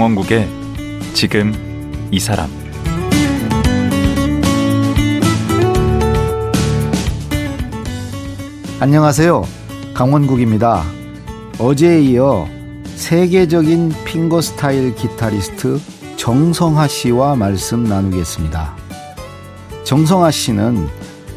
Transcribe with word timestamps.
강원국의 0.00 0.48
지금 1.12 1.52
이 2.10 2.18
사람 2.18 2.48
안녕하세요. 8.80 9.44
강원국입니다. 9.92 10.84
어제에 11.58 12.00
이어 12.00 12.48
세계적인 12.94 13.92
핑거 14.06 14.40
스타일 14.40 14.94
기타리스트 14.94 15.78
정성하 16.16 16.88
씨와 16.88 17.36
말씀 17.36 17.84
나누겠습니다. 17.84 18.74
정성하 19.84 20.30
씨는 20.30 20.88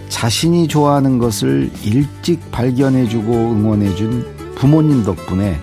자신이 0.07 0.69
좋아하는 0.69 1.17
것을 1.17 1.69
일찍 1.83 2.49
발견해주고 2.49 3.33
응원해준 3.33 4.55
부모님 4.55 5.03
덕분에 5.03 5.59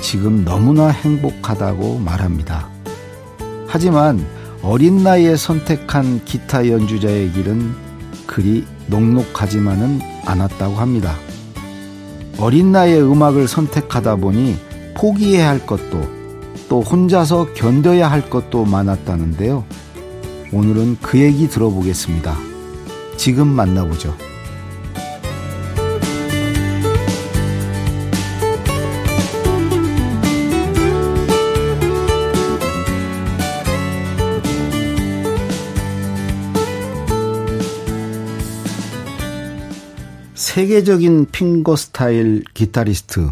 지금 0.00 0.44
너무나 0.44 0.88
행복하다고 0.88 1.98
말합니다. 1.98 2.68
하지만 3.66 4.24
어린 4.62 5.02
나이에 5.02 5.36
선택한 5.36 6.24
기타 6.24 6.68
연주자의 6.68 7.30
길은 7.32 7.74
그리 8.26 8.66
녹록하지만은 8.86 10.00
않았다고 10.24 10.74
합니다. 10.76 11.14
어린 12.38 12.72
나이에 12.72 13.00
음악을 13.00 13.48
선택하다 13.48 14.16
보니 14.16 14.56
포기해야 14.96 15.48
할 15.48 15.66
것도 15.66 16.18
또 16.68 16.82
혼자서 16.82 17.52
견뎌야 17.54 18.10
할 18.10 18.28
것도 18.28 18.64
많았다는데요. 18.64 19.64
오늘은 20.52 20.98
그 21.02 21.18
얘기 21.18 21.48
들어보겠습니다. 21.48 22.36
지금 23.16 23.48
만나보죠. 23.48 24.27
세계적인 40.58 41.26
핑거 41.30 41.76
스타일 41.76 42.42
기타리스트 42.52 43.30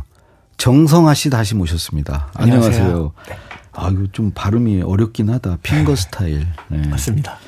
정성아 0.59 1.15
씨 1.15 1.29
다시 1.29 1.57
모셨습니다. 1.57 2.31
안녕하세요. 2.35 2.85
안녕하세요. 2.85 3.13
네. 3.29 3.37
아, 3.73 3.89
이거 3.89 4.07
좀 4.13 4.31
발음이 4.33 4.83
어렵긴 4.83 5.31
하다. 5.31 5.59
핑거 5.61 5.97
네. 5.97 6.01
스타일. 6.01 6.47
네. 6.69 6.87
맞습니다. 6.87 7.39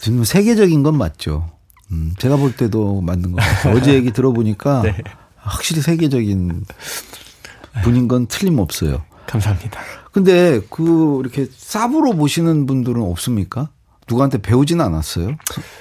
지금 0.00 0.24
세계적인 0.24 0.82
건 0.82 0.98
맞죠. 0.98 1.52
음, 1.92 2.14
제가 2.18 2.34
볼 2.34 2.56
때도 2.56 3.00
맞는 3.00 3.30
것 3.30 3.36
같아요. 3.36 3.76
어제 3.76 3.94
얘기 3.94 4.10
들어보니까 4.10 4.82
네. 4.82 4.96
확실히 5.36 5.82
세계적인 5.82 6.64
분인 7.84 8.08
건 8.08 8.26
틀림없어요. 8.26 9.04
감사합니다. 9.28 9.80
근데 10.10 10.60
그 10.68 11.20
이렇게 11.20 11.46
쌉으로 11.46 12.16
보시는 12.16 12.66
분들은 12.66 13.00
없습니까? 13.02 13.68
누구한테 14.08 14.38
배우지는 14.38 14.84
않았어요? 14.84 15.36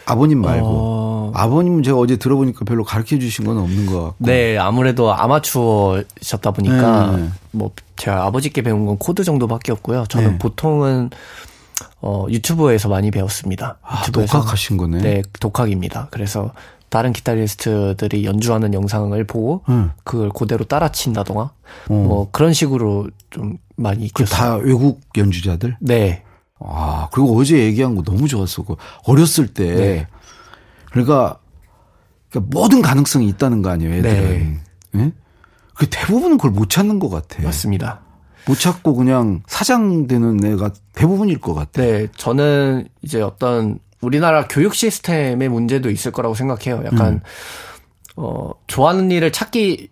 아버님 0.05 0.41
말고. 0.41 0.67
어... 0.67 1.18
아버님은 1.33 1.83
제가 1.83 1.97
어제 1.97 2.17
들어보니까 2.17 2.65
별로 2.65 2.83
가르쳐 2.83 3.17
주신 3.19 3.45
건 3.45 3.57
없는 3.57 3.85
것 3.85 4.01
같고. 4.01 4.15
네, 4.19 4.57
아무래도 4.57 5.13
아마추어셨다 5.13 6.51
보니까 6.51 7.15
네. 7.17 7.29
뭐 7.51 7.71
제가 7.97 8.25
아버지께 8.25 8.61
배운 8.61 8.85
건 8.85 8.97
코드 8.97 9.23
정도밖에 9.23 9.71
없고요. 9.71 10.05
저는 10.09 10.31
네. 10.31 10.37
보통은 10.37 11.09
어 12.01 12.25
유튜브에서 12.29 12.89
많이 12.89 13.11
배웠습니다. 13.11 13.77
아, 13.81 14.01
유튜브에서 14.01 14.39
독학하신 14.39 14.77
거네. 14.77 14.97
네, 14.99 15.21
독학입니다. 15.39 16.07
그래서 16.11 16.51
다른 16.89 17.13
기타리스트들이 17.13 18.25
연주하는 18.25 18.73
영상을 18.73 19.23
보고 19.25 19.63
음. 19.69 19.91
그걸 20.03 20.29
그대로 20.29 20.65
따라 20.65 20.91
친다던가 20.91 21.51
어. 21.89 21.93
뭐 21.93 22.29
그런 22.31 22.53
식으로 22.53 23.09
좀 23.29 23.57
많이 23.75 24.05
익혔어요. 24.05 24.37
다 24.37 24.55
외국 24.55 25.01
연주자들? 25.15 25.77
네. 25.79 26.23
아, 26.59 27.07
그리고 27.11 27.37
어제 27.37 27.57
얘기한 27.57 27.95
거 27.95 28.03
너무 28.03 28.27
좋았어. 28.27 28.63
그 28.63 28.75
어렸을 29.05 29.47
때. 29.53 29.75
네. 29.75 30.07
그러니까, 30.91 31.37
그러니까 32.29 32.57
모든 32.57 32.81
가능성이 32.81 33.27
있다는 33.29 33.61
거 33.61 33.69
아니에요, 33.69 33.93
애들은. 33.95 34.29
네. 34.29 34.59
네? 34.91 35.11
그 35.75 35.87
대부분은 35.89 36.37
그걸 36.37 36.51
못 36.51 36.69
찾는 36.69 36.99
것 36.99 37.09
같아. 37.09 37.41
맞습니다. 37.41 38.01
못 38.45 38.59
찾고 38.59 38.95
그냥 38.95 39.41
사장되는 39.47 40.43
애가 40.43 40.71
대부분일 40.93 41.39
것 41.39 41.53
같아. 41.53 41.81
네, 41.81 42.07
저는 42.15 42.87
이제 43.01 43.21
어떤 43.21 43.79
우리나라 44.01 44.47
교육 44.47 44.75
시스템의 44.75 45.49
문제도 45.49 45.89
있을 45.89 46.11
거라고 46.11 46.35
생각해요. 46.35 46.83
약간, 46.85 47.13
음. 47.13 47.19
어, 48.15 48.51
좋아하는 48.67 49.11
일을 49.11 49.31
찾기 49.31 49.89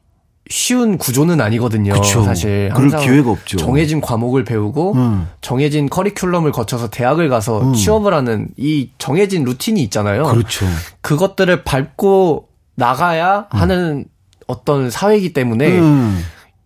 쉬운 0.50 0.98
구조는 0.98 1.42
아니거든요. 1.42 1.94
그쵸. 1.94 2.24
사실 2.24 2.72
그럴 2.74 2.90
기회가 3.00 3.32
없죠. 3.32 3.58
정해진 3.58 4.02
과목을 4.02 4.44
배우고 4.44 4.94
음. 4.94 5.28
정해진 5.42 5.90
커리큘럼을 5.90 6.52
거쳐서 6.52 6.90
대학을 6.90 7.30
가서 7.30 7.62
음. 7.62 7.74
취업을 7.74 8.14
하는 8.14 8.48
이 8.58 8.90
정해진 8.98 9.44
루틴이 9.44 9.82
있잖아요. 9.84 10.24
그렇죠. 10.24 10.66
그것들을 11.02 11.64
밟고 11.64 12.48
나가야 12.76 13.48
음. 13.54 13.60
하는 13.60 14.06
어떤 14.48 14.90
사회이기 14.90 15.34
때문에 15.34 15.80
음. 15.80 16.24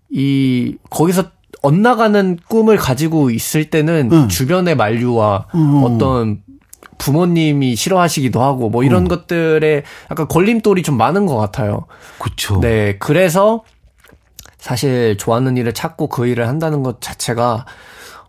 이 0.09 0.75
거기서 0.89 1.25
엇나가는 1.63 2.37
꿈을 2.47 2.77
가지고 2.77 3.29
있을 3.29 3.69
때는 3.69 4.09
음. 4.11 4.27
주변의 4.27 4.75
만류와 4.75 5.47
음. 5.55 5.83
어떤 5.83 6.41
부모님이 6.97 7.75
싫어하시기도 7.75 8.41
하고 8.41 8.69
뭐 8.69 8.83
이런 8.83 9.03
음. 9.03 9.07
것들에 9.07 9.83
약간 10.09 10.27
걸림돌이 10.27 10.83
좀 10.83 10.97
많은 10.97 11.25
것 11.25 11.37
같아요. 11.37 11.85
그렇죠. 12.19 12.59
네, 12.59 12.97
그래서 12.99 13.63
사실 14.57 15.17
좋아하는 15.17 15.57
일을 15.57 15.73
찾고 15.73 16.07
그 16.07 16.27
일을 16.27 16.47
한다는 16.47 16.83
것 16.83 17.01
자체가 17.01 17.65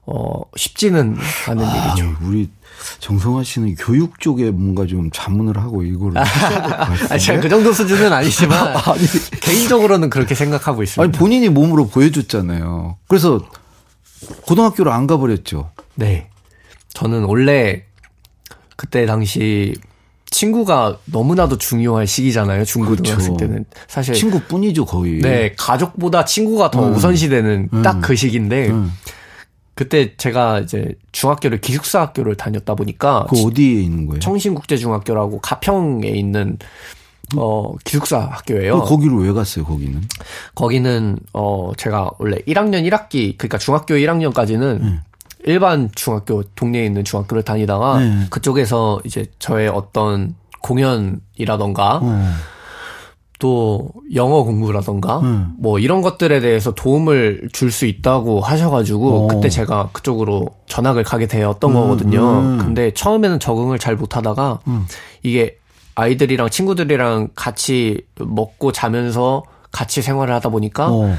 어 0.05 0.41
쉽지는 0.57 1.17
않은 1.49 1.65
아, 1.65 1.95
일이죠. 1.95 2.17
우리 2.23 2.51
정성화 2.99 3.45
씨는 3.45 3.77
교육 3.77 4.19
쪽에 4.19 4.51
뭔가 4.51 4.87
좀 4.87 5.11
자문을 5.13 5.59
하고 5.59 5.85
하셔야 5.85 6.49
될것 6.51 6.79
같아요. 6.79 7.19
제가 7.19 7.41
그 7.41 7.49
정도 7.49 7.73
수준은 7.73 8.13
아니지만 8.13 8.75
아니, 8.77 9.07
개인적으로는 9.41 10.11
그렇게 10.11 10.35
생각하고 10.35 10.83
있습니다. 10.83 11.03
아니 11.03 11.13
본인이 11.13 11.49
몸으로 11.49 11.87
보여줬잖아요. 11.87 12.97
그래서 13.07 13.41
고등학교를 14.47 14.91
안 14.91 15.07
가버렸죠. 15.07 15.71
네. 15.95 16.31
저는 16.95 17.25
원래 17.25 17.85
그때 18.83 19.07
당시 19.07 19.75
친구가 20.27 20.99
너무나도 21.05 21.57
중요할 21.57 22.09
시기잖아요. 22.09 22.65
중고등학생 22.65 23.37
그렇죠. 23.37 23.37
때는 23.37 23.65
사실 23.87 24.13
친구뿐이죠 24.13 24.87
거의. 24.87 25.21
네, 25.21 25.55
가족보다 25.57 26.25
친구가 26.25 26.73
더 26.73 26.89
음. 26.89 26.95
우선시되는 26.97 27.69
음. 27.73 27.83
딱그 27.83 28.17
시기인데 28.17 28.71
음. 28.71 28.93
그때 29.77 30.17
제가 30.17 30.59
이제 30.59 30.97
중학교를 31.13 31.61
기숙사 31.61 32.01
학교를 32.01 32.35
다녔다 32.35 32.75
보니까 32.75 33.27
그 33.31 33.41
어디에 33.45 33.83
있는 33.83 34.07
거예요? 34.07 34.19
청신국제중학교라고 34.19 35.39
가평에 35.39 36.09
있는 36.09 36.59
어 37.37 37.77
기숙사 37.85 38.19
학교예요. 38.19 38.81
거기로 38.81 39.19
왜 39.19 39.33
갔어요? 39.33 39.65
거기는? 39.65 40.03
거기는 40.57 41.19
어 41.33 41.71
제가 41.77 42.11
원래 42.19 42.39
1학년 42.49 42.85
1학기 42.91 43.39
그러니까 43.39 43.59
중학교 43.59 43.95
1학년까지는 43.95 44.81
음. 44.81 45.03
일반 45.45 45.91
중학교 45.95 46.43
동네에 46.55 46.85
있는 46.85 47.05
중학교를 47.05 47.43
다니다가 47.43 47.99
네. 47.99 48.27
그쪽에서 48.31 49.01
이제 49.05 49.27
저의 49.39 49.69
어떤 49.69 50.35
공연이라던가 50.63 52.01
어. 52.03 52.35
또 53.39 53.91
영어 54.15 54.45
공부라던가 54.45 55.19
음. 55.19 55.55
뭐 55.59 55.81
이런 55.81 56.01
것들에 56.01 56.39
대해서 56.39 56.73
도움을 56.75 57.49
줄 57.53 57.73
수 57.73 57.87
있다고 57.87 58.41
하셔가지고 58.41 59.25
어. 59.25 59.27
그때 59.27 59.49
제가 59.49 59.89
그쪽으로 59.93 60.47
전학을 60.69 61.03
가게 61.03 61.27
되었던 61.27 61.71
음. 61.71 61.75
거거든요. 61.75 62.39
음. 62.39 62.59
근데 62.59 62.93
처음에는 62.93 63.41
적응을 63.41 63.81
잘 63.81 63.97
못하다가 63.97 64.61
음. 64.69 64.87
이게 65.25 65.57
아이들이랑 65.97 66.51
친구들이랑 66.51 67.31
같이 67.35 68.03
먹고 68.17 68.71
자면서 68.71 69.43
같이 69.73 70.03
생활을 70.03 70.33
하다 70.35 70.51
보니까 70.51 70.93
어. 70.93 71.17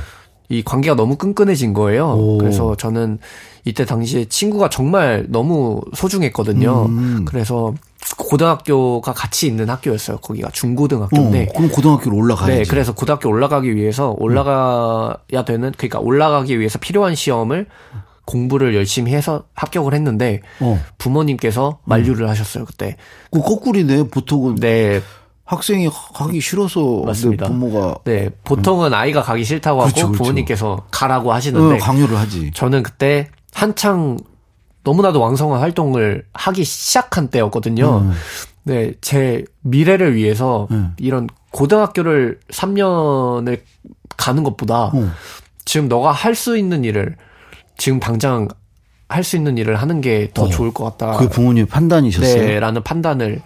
이 0.54 0.64
관계가 0.64 0.96
너무 0.96 1.16
끈끈해진 1.16 1.74
거예요. 1.74 2.12
오. 2.12 2.38
그래서 2.38 2.76
저는 2.76 3.18
이때 3.66 3.86
당시에 3.86 4.26
친구가 4.26 4.70
정말 4.70 5.26
너무 5.30 5.82
소중했거든요. 5.96 6.86
음. 6.86 7.26
그래서 7.26 7.74
고등학교가 8.18 9.14
같이 9.14 9.48
있는 9.48 9.70
학교였어요. 9.70 10.18
거기가 10.18 10.50
중고등학교인데. 10.52 11.48
어, 11.50 11.54
그럼 11.56 11.72
고등학교로 11.72 12.16
올라가야지. 12.16 12.58
네, 12.58 12.64
그래서 12.70 12.94
고등학교 12.94 13.30
올라가기 13.30 13.76
위해서 13.76 14.16
올라가야 14.20 15.46
되는 15.46 15.72
그러니까 15.76 16.00
올라가기 16.00 16.60
위해서 16.60 16.78
필요한 16.78 17.16
시험을 17.16 17.68
공부를 18.26 18.76
열심히 18.76 19.14
해서 19.14 19.44
합격을 19.56 19.94
했는데 19.94 20.42
어. 20.60 20.80
부모님께서 20.98 21.80
만류를 21.86 22.26
음. 22.26 22.30
하셨어요 22.30 22.66
그때. 22.66 22.98
그 23.32 23.42
거꾸리네 23.42 24.10
보통은. 24.10 24.56
네. 24.56 25.02
학생이 25.54 25.90
가기 26.14 26.40
싫어서 26.42 27.02
맞습니다. 27.06 27.48
부모가 27.48 27.96
네 28.04 28.30
보통은 28.44 28.94
아이가 28.94 29.22
가기 29.22 29.44
싫다고 29.44 29.80
그렇죠, 29.82 30.00
하고 30.02 30.12
그렇죠. 30.12 30.24
부모님께서 30.24 30.86
가라고 30.92 31.34
하시는데 31.34 31.76
어, 31.76 31.78
강요를 31.80 32.18
하지. 32.18 32.52
저는 32.54 32.84
그때 32.84 33.30
한창 33.54 34.18
너무나도 34.84 35.20
왕성한 35.22 35.62
활동을 35.62 36.26
하기 36.34 36.64
시작한 36.66 37.30
때였거든요. 37.30 38.00
음. 38.00 38.12
네, 38.64 38.94
제 39.02 39.44
미래를 39.62 40.16
위해서 40.16 40.68
음. 40.72 40.94
이런 40.98 41.28
고등학교를 41.52 42.40
3년을 42.52 43.62
가는 44.18 44.44
것보다 44.44 44.92
음. 44.94 45.12
지금 45.66 45.88
너가 45.88 46.12
할 46.12 46.36
수 46.36 46.58
있는 46.58 46.84
일을 46.84 47.16
지금 47.78 48.00
당장 48.00 48.48
할 49.10 49.24
수 49.24 49.36
있는 49.36 49.58
일을 49.58 49.76
하는 49.76 50.02
게더 50.02 50.44
어, 50.44 50.48
좋을 50.50 50.74
것 50.74 50.84
같다. 50.98 51.18
그 51.18 51.30
부모님 51.30 51.68
판단이셨어요? 51.68 52.42
네, 52.46 52.60
라는 52.60 52.82
판단을 52.84 53.42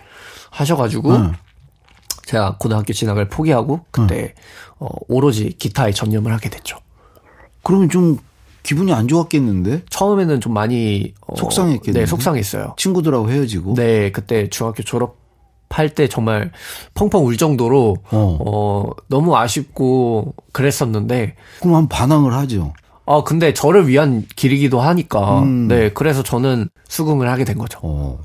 하셔가지고 0.51 1.11
응. 1.11 1.33
제가 2.27 2.57
고등학교 2.59 2.91
진학을 2.91 3.29
포기하고 3.29 3.79
그때 3.89 4.33
응. 4.35 4.43
어, 4.79 4.89
오로지 5.07 5.55
기타에 5.57 5.91
전념을 5.91 6.31
하게 6.33 6.49
됐죠. 6.49 6.77
그러면 7.63 7.89
좀 7.89 8.17
기분이 8.63 8.91
안 8.91 9.07
좋았겠는데? 9.07 9.83
처음에는 9.89 10.41
좀 10.41 10.53
많이 10.53 11.13
어, 11.25 11.37
속상했겠네. 11.37 12.01
네, 12.01 12.05
속상했어요. 12.05 12.75
친구들하고 12.77 13.31
헤어지고. 13.31 13.75
네, 13.75 14.11
그때 14.11 14.49
중학교 14.49 14.83
졸업할 14.83 15.95
때 15.95 16.09
정말 16.09 16.51
펑펑 16.95 17.25
울 17.25 17.37
정도로 17.37 17.95
어, 18.11 18.37
어 18.45 18.91
너무 19.07 19.37
아쉽고 19.37 20.35
그랬었는데. 20.51 21.35
그럼 21.61 21.75
한 21.75 21.87
반항을 21.87 22.33
하죠. 22.33 22.73
아, 23.05 23.23
근데 23.23 23.53
저를 23.53 23.87
위한 23.87 24.25
길이기도 24.35 24.81
하니까. 24.81 25.43
음. 25.43 25.69
네, 25.69 25.89
그래서 25.93 26.23
저는 26.23 26.67
수긍을 26.89 27.29
하게 27.29 27.45
된 27.45 27.57
거죠. 27.57 27.79
어. 27.83 28.19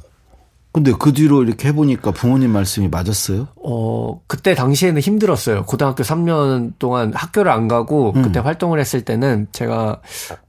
근데 0.73 0.93
그 0.99 1.13
뒤로 1.13 1.43
이렇게 1.43 1.69
해보니까 1.69 2.13
부모님 2.13 2.51
말씀이 2.51 2.89
맞았어요? 2.89 3.49
어, 3.63 4.21
그때 4.27 4.55
당시에는 4.55 5.03
힘들었어요. 5.03 5.65
고등학교 5.65 6.03
3년 6.03 6.73
동안 6.79 7.13
학교를 7.15 7.53
안 7.53 7.69
가고 7.69 8.15
음. 8.17 8.23
그때 8.23 8.41
활동을 8.41 8.81
했을 8.81 9.03
때는 9.03 9.49
제가 9.53 10.01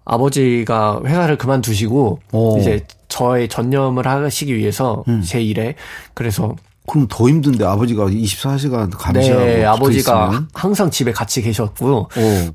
아버지가 0.06 1.02
회사를 1.06 1.38
그만두시고 1.38 2.20
오. 2.32 2.58
이제 2.58 2.86
저의 3.10 3.50
전념을 3.50 4.08
하시기 4.08 4.56
위해서 4.56 5.04
음. 5.10 5.22
제 5.22 5.42
일에 5.42 5.76
그래서 6.14 6.56
그럼 6.88 7.08
더 7.10 7.30
힘든데 7.30 7.64
아버지가 7.64 8.08
24시간 8.08 8.90
감시하고 8.92 9.46
네, 9.46 9.66
아버지가 9.66 10.28
있으면? 10.28 10.48
항상 10.54 10.90
집에 10.90 11.12
같이 11.12 11.42
계셨고요. 11.42 11.96
오, 11.96 12.08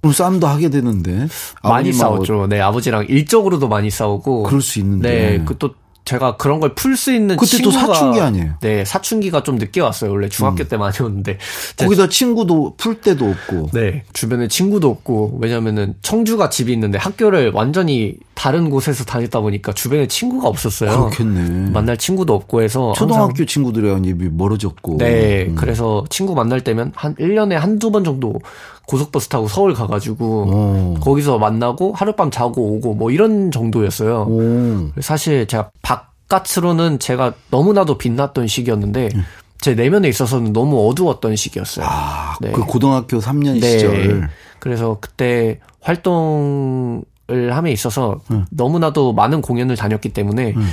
그럼 0.02 0.12
싸움도 0.12 0.46
하게 0.46 0.68
되는데 0.68 1.28
많이 1.62 1.92
싸웠죠. 1.92 2.46
네, 2.46 2.60
아버지랑 2.60 3.06
일적으로도 3.08 3.68
많이 3.68 3.88
싸우고 3.88 4.42
그럴 4.44 4.60
수 4.60 4.78
있는데 4.80 5.38
네, 5.38 5.44
그또 5.44 5.70
제가 6.08 6.36
그런 6.38 6.58
걸 6.58 6.74
풀 6.74 6.96
수 6.96 7.12
있는 7.12 7.36
그때 7.36 7.58
친구가, 7.58 7.80
또 7.86 7.92
사춘기 7.92 8.18
아니에요? 8.20 8.54
네, 8.60 8.82
사춘기가 8.86 9.42
좀 9.42 9.56
늦게 9.56 9.82
왔어요. 9.82 10.10
원래 10.10 10.30
중학교 10.30 10.62
음. 10.62 10.68
때 10.68 10.78
많이 10.78 10.96
오는데 11.02 11.36
거기다 11.76 12.08
친구도 12.08 12.76
풀 12.78 13.02
데도 13.02 13.26
없고. 13.28 13.70
네, 13.74 14.04
주변에 14.14 14.48
친구도 14.48 14.88
없고 14.88 15.38
왜냐면은 15.42 15.94
청주가 16.00 16.48
집이 16.48 16.72
있는데 16.72 16.96
학교를 16.96 17.50
완전히 17.52 18.14
다른 18.38 18.70
곳에서 18.70 19.02
다녔다 19.02 19.40
보니까 19.40 19.72
주변에 19.72 20.06
친구가 20.06 20.46
없었어요. 20.46 21.10
그렇겠네. 21.10 21.70
만날 21.70 21.96
친구도 21.96 22.32
없고 22.34 22.62
해서 22.62 22.92
초등학교 22.92 23.44
친구들이랑 23.44 24.04
이미 24.04 24.28
멀어졌고. 24.28 24.98
네, 24.98 25.46
음. 25.48 25.56
그래서 25.56 26.04
친구 26.08 26.36
만날 26.36 26.60
때면 26.60 26.92
한 26.94 27.16
1년에 27.16 27.54
한두 27.54 27.90
번 27.90 28.04
정도 28.04 28.38
고속버스 28.86 29.26
타고 29.26 29.48
서울 29.48 29.74
가 29.74 29.88
가지고 29.88 30.46
오. 30.46 30.94
거기서 31.00 31.38
만나고 31.38 31.94
하룻밤 31.94 32.30
자고 32.30 32.76
오고 32.76 32.94
뭐 32.94 33.10
이런 33.10 33.50
정도였어요. 33.50 34.28
오. 34.28 35.00
사실 35.00 35.48
제가 35.48 35.72
바깥으로는 35.82 37.00
제가 37.00 37.34
너무나도 37.50 37.98
빛났던 37.98 38.46
시기였는데 38.46 39.08
음. 39.16 39.24
제 39.60 39.74
내면에 39.74 40.08
있어서는 40.08 40.52
너무 40.52 40.88
어두웠던 40.88 41.34
시기였어요. 41.34 41.84
아, 41.88 42.36
네. 42.40 42.52
그 42.52 42.62
고등학교 42.62 43.18
3년 43.18 43.60
네. 43.60 43.68
시절. 43.68 44.28
그래서 44.60 44.98
그때 45.00 45.58
활동 45.80 47.02
을 47.30 47.54
함에 47.54 47.70
있어서 47.72 48.20
음. 48.30 48.46
너무나도 48.50 49.12
많은 49.12 49.42
공연을 49.42 49.76
다녔기 49.76 50.10
때문에 50.10 50.54
음. 50.56 50.66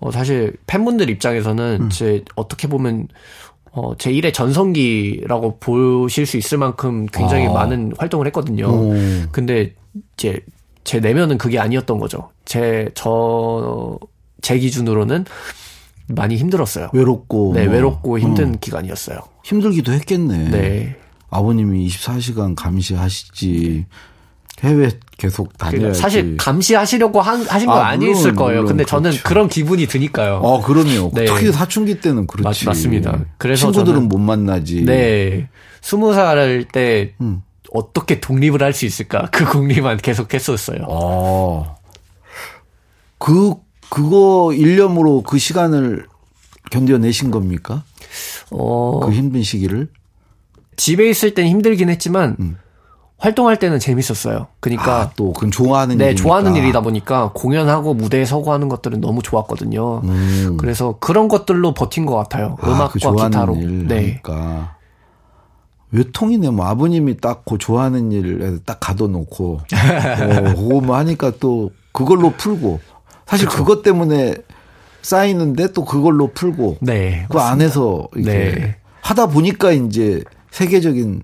어, 0.00 0.10
사실 0.10 0.54
팬분들 0.66 1.08
입장에서는 1.08 1.78
음. 1.80 1.88
제 1.88 2.22
어떻게 2.34 2.68
보면 2.68 3.08
어, 3.72 3.96
제 3.96 4.12
1의 4.12 4.34
전성기라고 4.34 5.58
보실 5.58 6.26
수 6.26 6.36
있을 6.36 6.58
만큼 6.58 7.06
굉장히 7.06 7.46
아. 7.46 7.52
많은 7.52 7.94
활동을 7.96 8.26
했거든요. 8.26 8.68
오. 8.68 8.94
근데 9.32 9.72
이제 10.12 10.40
제 10.84 11.00
내면은 11.00 11.38
그게 11.38 11.58
아니었던 11.58 11.98
거죠. 11.98 12.30
제, 12.44 12.90
저, 12.94 13.98
제 14.42 14.58
기준으로는 14.58 15.24
많이 16.08 16.36
힘들었어요. 16.36 16.90
외롭고. 16.92 17.52
네, 17.54 17.64
외롭고 17.64 18.18
힘든 18.18 18.54
어. 18.54 18.58
기간이었어요. 18.60 19.20
힘들기도 19.42 19.92
했겠네. 19.92 20.50
네. 20.50 20.96
아버님이 21.30 21.88
24시간 21.88 22.54
감시하시지. 22.54 23.86
해외 24.64 24.90
계속 25.18 25.56
다녀야지. 25.58 25.78
그러니까 25.78 25.98
사실 25.98 26.36
감시하시려고 26.36 27.20
한, 27.20 27.42
하신 27.42 27.68
건 27.68 27.78
아, 27.78 27.86
아니었을 27.88 28.34
거예요. 28.34 28.62
물론, 28.62 28.66
근데 28.66 28.84
저는 28.84 29.10
그렇죠. 29.10 29.28
그런 29.28 29.48
기분이 29.48 29.86
드니까요. 29.86 30.42
아, 30.44 30.66
그러네요. 30.66 31.10
네. 31.14 31.26
특히 31.26 31.52
사춘기 31.52 32.00
때는 32.00 32.26
그렇지. 32.26 32.64
맞, 32.66 32.74
습니다 32.74 33.18
그래서 33.38 33.70
친구들은 33.70 33.94
저는, 33.96 34.08
못 34.08 34.18
만나지. 34.18 34.84
네. 34.84 35.48
스무 35.80 36.12
살 36.14 36.64
때 36.72 37.14
음. 37.20 37.42
어떻게 37.72 38.20
독립을 38.20 38.62
할 38.62 38.72
수 38.72 38.86
있을까? 38.86 39.28
그 39.30 39.44
궁리만 39.44 39.98
계속 39.98 40.32
했었어요. 40.32 40.86
아. 40.88 41.74
그, 43.18 43.54
그거 43.90 44.52
일념으로 44.54 45.22
그 45.22 45.38
시간을 45.38 46.06
견뎌내신 46.70 47.30
겁니까? 47.30 47.82
어. 48.50 49.00
그 49.00 49.12
힘든 49.12 49.42
시기를? 49.42 49.88
집에 50.76 51.08
있을 51.08 51.34
땐 51.34 51.46
힘들긴 51.48 51.88
했지만, 51.88 52.36
음. 52.40 52.56
활동할 53.24 53.58
때는 53.58 53.78
재밌었어요. 53.78 54.48
그러니까 54.60 55.00
아, 55.00 55.10
또 55.16 55.32
그건 55.32 55.50
좋아하는 55.50 55.96
네 55.96 56.04
일이니까. 56.08 56.22
좋아하는 56.22 56.56
일이다 56.56 56.82
보니까 56.82 57.30
공연하고 57.32 57.94
무대에 57.94 58.26
서고 58.26 58.52
하는 58.52 58.68
것들은 58.68 59.00
너무 59.00 59.22
좋았거든요. 59.22 60.02
음. 60.04 60.56
그래서 60.60 60.96
그런 61.00 61.28
것들로 61.28 61.72
버틴 61.72 62.04
것 62.04 62.16
같아요. 62.16 62.58
아, 62.60 62.66
음악과 62.66 62.88
그 62.88 62.98
기타로. 62.98 63.54
네. 63.56 64.20
그러니까 64.22 64.76
외통이네. 65.90 66.50
뭐 66.50 66.66
아버님이 66.66 67.16
딱 67.16 67.44
그 67.46 67.56
좋아하는 67.56 68.12
일을 68.12 68.60
딱 68.66 68.78
가둬놓고 68.80 69.60
어, 69.64 70.54
그거 70.54 70.80
뭐 70.82 70.96
하니까 70.96 71.32
또 71.40 71.70
그걸로 71.92 72.30
풀고 72.32 72.80
사실 73.26 73.48
그쵸. 73.48 73.58
그것 73.58 73.82
때문에 73.82 74.34
쌓이는데 75.00 75.72
또 75.72 75.86
그걸로 75.86 76.26
풀고 76.34 76.76
네, 76.80 77.24
그 77.30 77.36
맞습니다. 77.36 77.52
안에서 77.52 78.08
이렇게 78.16 78.60
네. 78.60 78.76
하다 79.00 79.28
보니까 79.28 79.72
이제 79.72 80.22
세계적인 80.50 81.22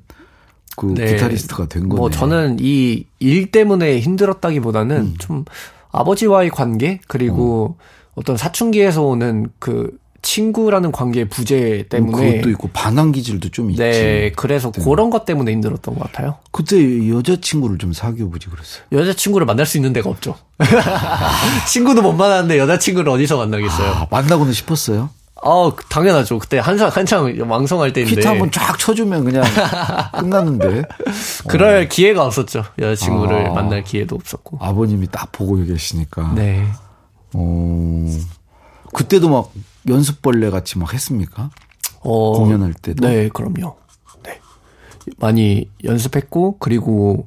그 0.80 0.94
네. 0.94 1.12
기타리스트가 1.14 1.66
된 1.66 1.88
거네. 1.90 1.98
뭐 2.00 2.08
저는 2.10 2.56
이 2.60 3.04
일 3.20 3.50
때문에 3.50 4.00
힘들었다기보다는 4.00 4.96
음. 4.96 5.14
좀 5.18 5.44
아버지와의 5.92 6.48
관계 6.50 7.00
그리고 7.06 7.76
어. 8.14 8.22
떤 8.22 8.36
사춘기에서 8.38 9.02
오는 9.02 9.48
그 9.58 9.98
친구라는 10.22 10.90
관계의 10.92 11.28
부재 11.28 11.84
때문에 11.88 12.32
그것도 12.36 12.50
있고 12.50 12.68
반항 12.72 13.12
기질도 13.12 13.50
좀 13.50 13.70
있지. 13.70 13.82
네, 13.82 14.32
그래서 14.36 14.70
때문에. 14.70 14.90
그런 14.90 15.10
것 15.10 15.24
때문에 15.26 15.50
힘들었던 15.52 15.94
것 15.94 16.00
같아요. 16.04 16.36
그때 16.50 17.08
여자 17.10 17.36
친구를 17.40 17.78
좀 17.78 17.92
사귀어 17.92 18.28
보지 18.28 18.48
그랬어요. 18.48 18.82
여자 18.92 19.12
친구를 19.14 19.46
만날 19.46 19.64
수 19.66 19.76
있는 19.78 19.92
데가 19.92 20.08
없죠. 20.10 20.36
친구도 21.68 22.02
못 22.02 22.12
만났는데 22.12 22.58
여자 22.58 22.78
친구를 22.78 23.10
어디서 23.12 23.36
만나겠어요? 23.38 23.90
아, 23.92 24.06
만나고는 24.10 24.52
싶었어요. 24.52 25.10
어, 25.42 25.74
당연하죠. 25.88 26.38
그때 26.38 26.58
한창, 26.58 26.88
한창 26.92 27.34
왕성할 27.48 27.92
때인데. 27.92 28.14
기타 28.14 28.30
한번 28.30 28.50
쫙 28.50 28.78
쳐주면 28.78 29.24
그냥 29.24 29.42
끝났는데. 30.12 30.82
그럴 31.48 31.84
어. 31.84 31.88
기회가 31.88 32.24
없었죠. 32.26 32.64
여자친구를 32.78 33.48
아, 33.48 33.52
만날 33.54 33.82
기회도 33.82 34.16
없었고. 34.16 34.58
아버님이 34.60 35.06
딱 35.08 35.32
보고 35.32 35.56
계시니까. 35.56 36.32
네. 36.34 36.66
어, 37.32 38.06
그때도 38.92 39.30
막 39.30 39.52
연습벌레 39.88 40.50
같이 40.50 40.78
막 40.78 40.92
했습니까? 40.92 41.50
어, 42.00 42.32
공연할 42.32 42.74
때도. 42.74 43.06
네, 43.06 43.28
그럼요. 43.28 43.76
네. 44.22 44.40
많이 45.18 45.68
연습했고, 45.84 46.56
그리고 46.58 47.26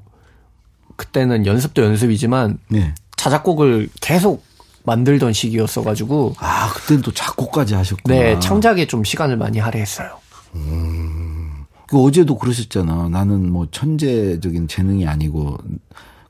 그때는 0.97 1.45
연습도 1.47 1.83
연습이지만. 1.83 2.59
네. 2.69 2.93
자작곡을 3.15 3.89
계속 4.01 4.43
만들던 4.83 5.33
시기였어가지고. 5.33 6.35
아, 6.39 6.62
그때는 6.83 7.01
또 7.01 7.11
작곡까지 7.11 7.75
하셨구나. 7.75 8.15
네, 8.15 8.39
창작에 8.39 8.87
좀 8.87 9.03
시간을 9.03 9.37
많이 9.37 9.59
할애했어요. 9.59 10.17
음. 10.55 11.65
그 11.87 12.01
어제도 12.01 12.37
그러셨잖아. 12.37 13.09
나는 13.09 13.51
뭐 13.51 13.67
천재적인 13.71 14.67
재능이 14.67 15.07
아니고 15.07 15.57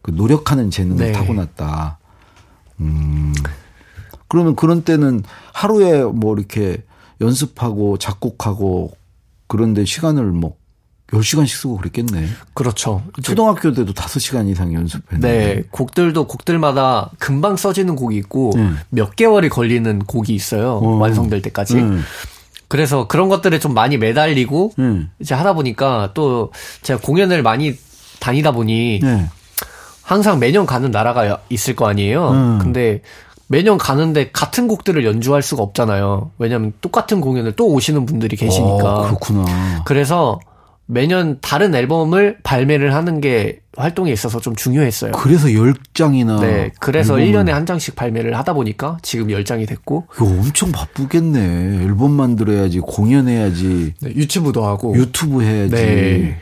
그 0.02 0.12
노력하는 0.12 0.70
재능을 0.70 1.08
네. 1.08 1.12
타고났다. 1.12 1.98
음. 2.82 3.34
그러면 4.28 4.56
그런 4.56 4.84
때는 4.84 5.24
하루에 5.54 6.04
뭐 6.04 6.36
이렇게 6.36 6.84
연습하고 7.22 7.98
작곡하고 7.98 8.92
그런데 9.48 9.86
시간을 9.86 10.26
뭐 10.26 10.56
10시간씩 11.12 11.50
쓰고 11.50 11.78
그랬겠네. 11.78 12.28
그렇죠. 12.54 13.04
초등학교 13.22 13.72
때도 13.72 13.94
5시간 13.94 14.50
이상 14.50 14.74
연습했는데. 14.74 15.56
네. 15.56 15.64
곡들도 15.72 16.28
곡들마다 16.28 17.12
금방 17.20 17.56
써지는 17.56 17.96
곡이 17.96 18.18
있고 18.18 18.54
음. 18.56 18.80
몇 18.90 19.16
개월이 19.16 19.50
걸리는 19.50 20.00
곡이 20.00 20.34
있어요. 20.34 20.74
어. 20.78 20.96
완성될 20.98 21.42
때까지. 21.42 21.76
음. 21.76 22.04
그래서 22.68 23.08
그런 23.08 23.30
것들에 23.30 23.60
좀 23.60 23.74
많이 23.74 23.98
매달리고 23.98 24.74
음. 24.80 25.12
이제 25.20 25.36
하다 25.36 25.54
보니까 25.54 26.12
또 26.16 26.52
제가 26.82 27.00
공연을 27.02 27.44
많이 27.44 27.78
다니다 28.20 28.52
보니 28.52 29.00
네. 29.04 29.30
항상 30.02 30.40
매년 30.40 30.66
가는 30.66 30.90
나라가 30.90 31.40
있을 31.50 31.76
거 31.76 31.88
아니에요. 31.88 32.60
근데 32.62 33.02
매년 33.48 33.78
가는데 33.78 34.32
같은 34.32 34.68
곡들을 34.68 35.06
연주할 35.06 35.44
수가 35.44 35.62
없잖아요. 35.62 36.32
왜냐하면 36.40 36.74
똑같은 36.82 37.22
공연을 37.22 37.52
또 37.52 37.68
오시는 37.68 38.06
분들이 38.06 38.36
계시니까. 38.36 38.96
어, 38.96 39.02
그렇구나. 39.04 39.84
그래서 39.86 40.40
매년 40.86 41.40
다른 41.42 41.74
앨범을 41.74 42.40
발매를 42.44 42.94
하는 42.94 43.22
게 43.22 43.62
활동에 43.75 44.12
있어서 44.12 44.40
좀 44.40 44.56
중요했어요. 44.56 45.13
그래서 45.13 45.48
10장이나. 45.48 46.42
네. 46.42 46.72
그래서 46.80 47.20
앨범을. 47.20 47.46
1년에 47.46 47.52
한 47.52 47.66
장씩 47.66 47.96
발매를 47.96 48.38
하다 48.38 48.54
보니까 48.54 48.98
지금 49.02 49.28
10장이 49.28 49.68
됐고. 49.68 50.08
이거 50.16 50.25
엄청 50.25 50.72
바쁘겠네. 50.72 51.84
앨범 51.84 52.12
만들어야지, 52.12 52.80
공연해야지. 52.82 53.94
네, 54.02 54.10
유튜브도 54.10 54.66
하고. 54.66 54.96
유튜브 54.96 55.42
해야지. 55.42 55.74
네. 55.74 56.38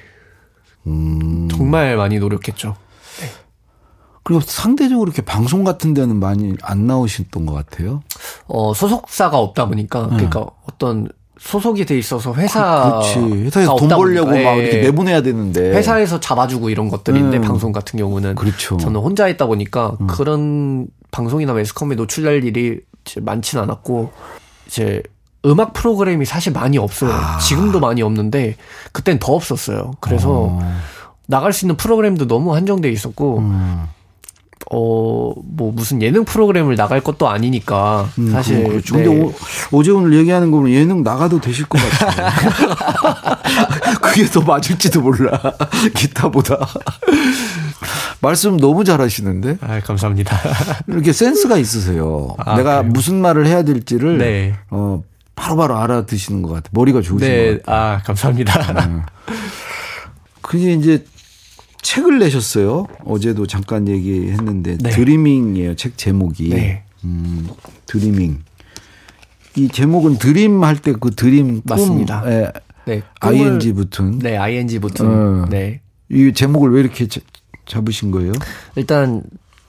음. 0.88 1.48
정말 1.50 1.96
많이 1.96 2.18
노력했죠. 2.18 2.76
네. 3.22 3.28
그리고 4.24 4.42
상대적으로 4.42 5.08
이렇게 5.08 5.22
방송 5.22 5.64
같은 5.64 5.94
데는 5.94 6.20
많이 6.20 6.56
안 6.64 6.88
나오셨던 6.88 7.46
것 7.46 7.54
같아요. 7.54 8.02
어, 8.48 8.74
소속사가 8.74 9.38
없다 9.38 9.68
보니까, 9.68 10.08
네. 10.08 10.16
그러니까 10.16 10.48
어떤 10.66 11.08
소속이 11.42 11.86
돼 11.86 11.98
있어서 11.98 12.34
회사 12.36 12.84
그, 12.84 12.90
그렇지. 12.90 13.44
회사에서 13.46 13.76
돈 13.76 13.90
벌려고 13.90 14.30
막 14.30 14.38
이렇게 14.58 14.78
예. 14.78 14.82
내보내야 14.84 15.22
되는데 15.22 15.72
회사에서 15.72 16.20
잡아주고 16.20 16.70
이런 16.70 16.88
것들인데 16.88 17.38
음. 17.38 17.42
방송 17.42 17.72
같은 17.72 17.98
경우는 17.98 18.36
그렇죠. 18.36 18.78
저는 18.78 19.02
혼자 19.02 19.28
있다 19.28 19.48
보니까 19.48 19.98
음. 20.00 20.08
그런 20.08 20.88
방송이나 21.10 21.54
매스컴에 21.54 21.96
노출될 21.96 22.44
일이 22.44 22.80
많지는 23.20 23.64
않았고 23.64 24.12
이제 24.68 25.02
음악 25.46 25.74
프로그램이 25.74 26.26
사실 26.26 26.54
많이 26.54 26.78
없어요. 26.78 27.12
아. 27.12 27.40
지금도 27.40 27.80
많이 27.80 28.04
없는데 28.04 28.56
그땐 28.92 29.18
더 29.20 29.34
없었어요. 29.34 29.94
그래서 30.00 30.30
어. 30.52 30.60
나갈 31.26 31.54
수 31.54 31.66
있는 31.66 31.76
프로그램도 31.76 32.28
너무 32.28 32.56
한정돼 32.56 32.90
있었고 32.92 33.40
음. 33.40 33.88
무슨 35.82 36.00
예능 36.04 36.24
프로그램을 36.26 36.76
나갈 36.76 37.02
것도 37.02 37.28
아니니까, 37.28 38.08
음, 38.20 38.32
사실. 38.32 38.64
그렇죠. 38.68 38.98
네. 38.98 39.04
근데 39.04 39.34
오, 39.72 39.82
제 39.82 39.90
오늘 39.90 40.14
얘기하는 40.14 40.52
거 40.52 40.58
보면 40.58 40.72
예능 40.72 41.02
나가도 41.02 41.42
되실 41.42 41.66
것 41.66 41.80
같아요. 41.82 42.30
그게 44.00 44.26
더 44.28 44.42
맞을지도 44.42 45.02
몰라. 45.02 45.42
기타보다. 45.96 46.60
말씀 48.22 48.58
너무 48.58 48.84
잘하시는데? 48.84 49.58
아, 49.62 49.80
감사합니다. 49.80 50.38
이렇게 50.86 51.12
센스가 51.12 51.58
있으세요. 51.58 52.36
아, 52.38 52.56
내가 52.58 52.78
그래요? 52.82 52.92
무슨 52.94 53.20
말을 53.20 53.48
해야 53.48 53.64
될지를, 53.64 54.20
네. 54.20 54.54
어, 54.70 55.02
바로바로 55.36 55.80
알아드시는 55.80 56.44
것 56.44 56.50
같아요. 56.50 56.70
머리가 56.74 57.02
좋으신 57.02 57.28
네. 57.28 57.54
것 57.54 57.64
같아요. 57.64 57.76
아, 57.96 58.02
감사합니다. 58.04 58.86
음. 58.86 59.02
그게 60.42 60.74
이제 60.74 61.04
책을 61.82 62.20
내셨어요. 62.20 62.88
어제도 63.06 63.48
잠깐 63.48 63.88
얘기했는데 63.88 64.78
네. 64.78 64.90
드리밍이에요. 64.92 65.76
책 65.76 65.98
제목이. 65.98 66.50
네. 66.50 66.84
음, 67.04 67.48
드리밍. 67.86 68.44
이 69.58 69.68
제목은 69.68 70.18
드림 70.18 70.64
할 70.64 70.78
때 70.78 70.94
그 70.94 71.12
드림 71.12 71.62
맞습니다. 71.66 72.22
꿈, 72.22 72.32
예, 72.32 72.52
네, 72.86 73.02
ing 73.22 73.74
붙은. 73.74 74.20
네, 74.20 74.38
ing 74.38 74.80
붙은. 74.80 75.06
어, 75.06 75.46
네. 75.50 75.82
이 76.10 76.32
제목을 76.34 76.72
왜 76.72 76.82
이렇게 76.82 77.08
잡으신 77.66 78.12
거예요? 78.12 78.32
일단 78.76 79.24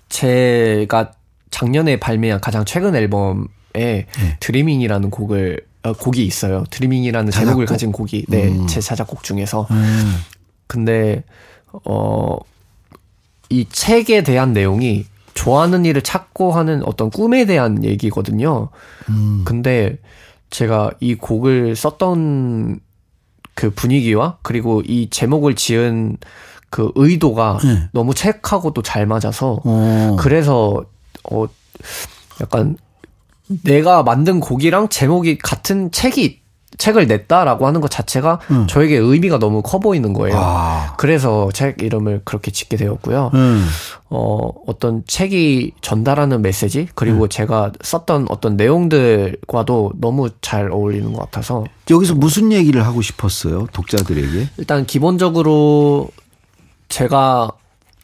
제가 0.09 1.12
작년에 1.50 1.99
발매한 1.99 2.40
가장 2.40 2.64
최근 2.64 2.95
앨범에 2.95 3.47
네. 3.75 4.07
드리밍이라는 4.40 5.11
곡을 5.11 5.61
어, 5.85 5.92
곡이 5.95 6.25
있어요. 6.25 6.64
드리밍이라는 6.71 7.31
자작곡? 7.33 7.47
제목을 7.49 7.66
가진 7.66 7.90
곡이 7.92 8.26
네, 8.28 8.49
음. 8.49 8.66
제 8.69 8.81
자작곡 8.81 9.25
중에서. 9.25 9.66
음. 9.71 10.14
근데 10.69 11.25
어, 11.85 12.37
이 13.49 13.67
책에 13.69 14.23
대한 14.23 14.52
내용이 14.52 15.05
좋아하는 15.35 15.85
일을 15.85 16.02
찾고 16.02 16.52
하는 16.52 16.83
어떤 16.85 17.11
꿈에 17.11 17.47
대한 17.47 17.85
얘기거든요. 17.85 18.69
음. 19.09 19.43
근데 19.45 19.99
제가 20.50 20.91
이 21.00 21.14
곡을 21.14 21.75
썼던 21.76 22.81
그 23.55 23.71
분위기와 23.71 24.38
그리고 24.43 24.83
이 24.87 25.09
제목을 25.11 25.55
지은 25.55 26.19
그 26.71 26.91
의도가 26.95 27.59
네. 27.62 27.88
너무 27.93 28.14
책하고도 28.14 28.83
잘 28.83 29.07
맞아서 29.07 29.61
어. 29.64 30.17
그래서 30.19 30.85
어 31.31 31.47
약간 32.41 32.76
내가 33.64 34.02
만든 34.02 34.41
곡이랑 34.41 34.88
제목이 34.88 35.38
같은 35.38 35.91
책이 35.91 36.42
책을 36.79 37.07
냈다라고 37.07 37.67
하는 37.67 37.81
것 37.81 37.91
자체가 37.91 38.41
음. 38.50 38.67
저에게 38.67 38.97
의미가 38.97 39.38
너무 39.38 39.62
커 39.62 39.79
보이는 39.79 40.12
거예요. 40.12 40.37
아. 40.38 40.95
그래서 40.97 41.50
책 41.52 41.83
이름을 41.83 42.23
그렇게 42.25 42.50
짓게 42.50 42.76
되었고요. 42.76 43.31
음. 43.35 43.67
어, 44.09 44.50
어떤 44.67 45.02
책이 45.07 45.73
전달하는 45.81 46.43
메시지 46.43 46.88
그리고 46.95 47.25
음. 47.25 47.29
제가 47.29 47.73
썼던 47.83 48.26
어떤 48.31 48.57
내용들과도 48.57 49.93
너무 50.00 50.31
잘 50.41 50.71
어울리는 50.71 51.12
것 51.12 51.21
같아서 51.21 51.64
여기서 51.91 52.14
무슨 52.14 52.52
얘기를 52.52 52.85
하고 52.85 53.02
싶었어요 53.02 53.67
독자들에게? 53.73 54.49
일단 54.59 54.87
기본적으로 54.87 56.09
제가 56.88 57.52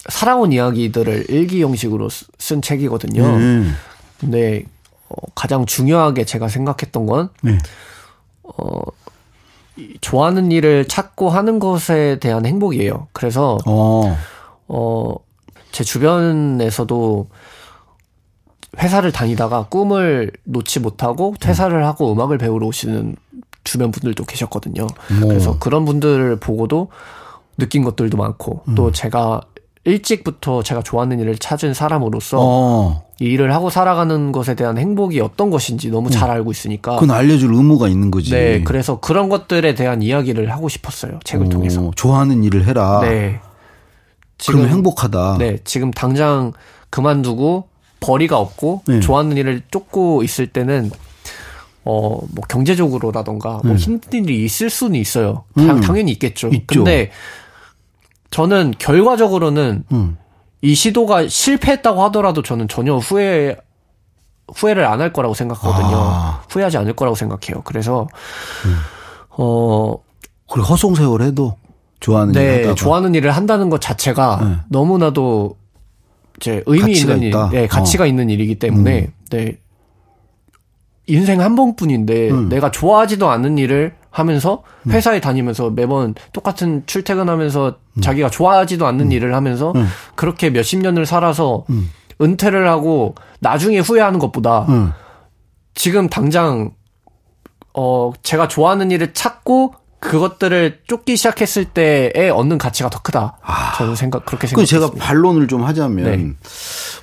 살아온 0.08 0.52
이야기들을 0.52 1.26
일기 1.28 1.62
형식으로 1.62 2.08
쓴 2.38 2.62
책이거든요. 2.62 3.22
음. 3.24 3.76
근데 4.18 4.64
어, 5.08 5.14
가장 5.34 5.66
중요하게 5.66 6.24
제가 6.24 6.48
생각했던 6.48 7.06
건 7.06 7.28
네. 7.42 7.58
어, 8.56 8.80
좋아하는 10.00 10.50
일을 10.50 10.86
찾고 10.88 11.30
하는 11.30 11.58
것에 11.58 12.18
대한 12.20 12.46
행복이에요. 12.46 13.08
그래서 13.12 13.58
어, 13.66 14.16
어, 14.66 15.14
제 15.72 15.84
주변에서도 15.84 17.28
회사를 18.78 19.12
다니다가 19.12 19.66
꿈을 19.68 20.30
놓지 20.44 20.80
못하고 20.80 21.34
퇴사를 21.40 21.86
하고 21.86 22.12
음악을 22.12 22.38
배우러 22.38 22.66
오시는 22.66 23.16
주변 23.64 23.90
분들도 23.90 24.24
계셨거든요. 24.24 24.86
뭐. 25.20 25.28
그래서 25.28 25.58
그런 25.58 25.84
분들을 25.84 26.36
보고도 26.36 26.88
느낀 27.56 27.82
것들도 27.84 28.16
많고 28.16 28.62
음. 28.68 28.74
또 28.74 28.92
제가 28.92 29.42
일찍부터 29.84 30.62
제가 30.62 30.82
좋아하는 30.82 31.18
일을 31.20 31.38
찾은 31.38 31.74
사람으로서 31.74 32.38
어. 32.40 33.07
이 33.20 33.24
일을 33.24 33.52
하고 33.52 33.68
살아가는 33.68 34.30
것에 34.30 34.54
대한 34.54 34.78
행복이 34.78 35.20
어떤 35.20 35.50
것인지 35.50 35.90
너무 35.90 36.10
잘 36.10 36.28
음. 36.30 36.34
알고 36.34 36.50
있으니까. 36.52 36.94
그건 36.96 37.10
알려줄 37.10 37.52
의무가 37.52 37.88
있는 37.88 38.10
거지. 38.10 38.30
네. 38.30 38.62
그래서 38.62 39.00
그런 39.00 39.28
것들에 39.28 39.74
대한 39.74 40.02
이야기를 40.02 40.52
하고 40.52 40.68
싶었어요. 40.68 41.18
책을 41.24 41.46
오, 41.46 41.48
통해서. 41.48 41.90
좋아하는 41.96 42.44
일을 42.44 42.64
해라. 42.66 43.00
네. 43.02 43.40
지금 44.38 44.60
그럼 44.60 44.72
행복하다. 44.72 45.38
네. 45.38 45.58
지금 45.64 45.90
당장 45.90 46.52
그만두고 46.90 47.68
벌이가 48.00 48.38
없고 48.38 48.82
네. 48.86 49.00
좋아하는 49.00 49.36
일을 49.36 49.62
쫓고 49.70 50.22
있을 50.22 50.46
때는 50.46 50.90
어, 51.84 52.20
뭐 52.20 52.44
경제적으로라던가 52.48 53.60
뭐 53.64 53.72
음. 53.72 53.76
힘든 53.76 54.24
일이 54.26 54.44
있을 54.44 54.70
수는 54.70 54.94
있어요. 54.94 55.44
음. 55.56 55.80
당 55.80 55.98
연히 55.98 56.12
있겠죠. 56.12 56.48
있죠. 56.48 56.84
근데 56.84 57.10
저는 58.30 58.74
결과적으로는 58.78 59.84
음. 59.90 60.16
이 60.60 60.74
시도가 60.74 61.28
실패했다고 61.28 62.02
하더라도 62.04 62.42
저는 62.42 62.68
전혀 62.68 62.96
후회 62.96 63.56
후회를 64.54 64.84
안 64.86 65.00
할 65.00 65.12
거라고 65.12 65.34
생각하거든요. 65.34 65.96
아. 65.96 66.42
후회하지 66.50 66.78
않을 66.78 66.94
거라고 66.94 67.14
생각해요. 67.14 67.62
그래서 67.64 68.08
음. 68.64 68.76
어 69.30 69.94
그리고 70.50 70.66
허송세월 70.68 71.22
해도 71.22 71.56
좋아하는 72.00 72.32
네, 72.32 72.56
일을 72.60 72.74
좋아하는 72.74 73.14
일을 73.14 73.30
한다는 73.32 73.70
것 73.70 73.80
자체가 73.80 74.40
네. 74.42 74.56
너무나도 74.68 75.56
제 76.40 76.62
의미 76.66 76.92
있는 76.92 77.22
일, 77.22 77.32
네, 77.52 77.66
가치가 77.66 78.04
어. 78.04 78.06
있는 78.06 78.30
일이기 78.30 78.58
때문에 78.58 79.00
음. 79.00 79.12
네. 79.30 79.58
인생 81.06 81.40
한 81.40 81.54
번뿐인데 81.56 82.30
음. 82.30 82.48
내가 82.48 82.70
좋아하지도 82.70 83.28
않는 83.30 83.58
일을 83.58 83.96
하면서 84.18 84.62
음. 84.86 84.92
회사에 84.92 85.20
다니면서 85.20 85.70
매번 85.70 86.14
똑같은 86.32 86.82
출퇴근하면서 86.86 87.76
음. 87.96 88.00
자기가 88.00 88.30
좋아하지도 88.30 88.86
않는 88.86 89.06
음. 89.06 89.12
일을 89.12 89.34
하면서 89.34 89.72
음. 89.76 89.86
그렇게 90.14 90.50
몇십 90.50 90.80
년을 90.80 91.06
살아서 91.06 91.64
음. 91.70 91.90
은퇴를 92.20 92.68
하고 92.68 93.14
나중에 93.40 93.78
후회하는 93.78 94.18
것보다 94.18 94.66
음. 94.68 94.92
지금 95.74 96.08
당장 96.08 96.72
어 97.74 98.12
제가 98.22 98.48
좋아하는 98.48 98.90
일을 98.90 99.12
찾고 99.12 99.74
그것들을 100.00 100.80
쫓기 100.86 101.16
시작했을 101.16 101.64
때에 101.64 102.30
얻는 102.30 102.58
가치가 102.58 102.88
더 102.88 103.00
크다. 103.00 103.38
아, 103.42 103.72
저는 103.76 103.96
생각 103.96 104.24
그렇게 104.24 104.46
생각합니다. 104.46 104.94
제가 104.94 105.04
반론을 105.04 105.48
좀 105.48 105.64
하자면 105.64 106.04
네. 106.04 106.32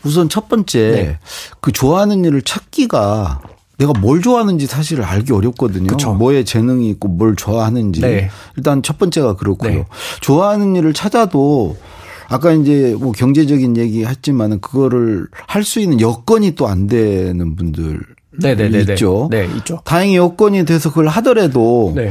우선 0.05 0.29
첫 0.29 0.47
번째 0.47 0.91
네. 0.91 1.19
그 1.59 1.71
좋아하는 1.71 2.23
일을 2.23 2.41
찾기가 2.41 3.41
내가 3.77 3.93
뭘 3.99 4.21
좋아하는지 4.21 4.67
사실 4.67 5.01
알기 5.01 5.33
어렵거든요. 5.33 5.87
그쵸. 5.87 6.13
뭐에 6.13 6.43
재능이 6.43 6.89
있고 6.91 7.07
뭘 7.09 7.35
좋아하는지. 7.35 8.01
네. 8.01 8.29
일단 8.57 8.81
첫 8.83 8.97
번째가 8.97 9.35
그렇고요. 9.35 9.71
네. 9.71 9.85
좋아하는 10.21 10.75
일을 10.75 10.93
찾아도 10.93 11.75
아까 12.27 12.51
이제 12.53 12.95
뭐 12.99 13.11
경제적인 13.11 13.77
얘기 13.77 14.03
했지만은 14.05 14.59
그거를 14.61 15.27
할 15.47 15.63
수 15.63 15.79
있는 15.79 15.99
여건이 16.01 16.55
또 16.55 16.67
안 16.67 16.87
되는 16.87 17.55
분들 17.55 17.99
네네네네. 18.39 18.93
있죠. 18.93 19.27
네, 19.31 19.47
있죠. 19.57 19.79
다행히 19.85 20.15
여건이 20.15 20.65
돼서 20.65 20.89
그걸 20.89 21.07
하더라도 21.07 21.93
네. 21.95 22.09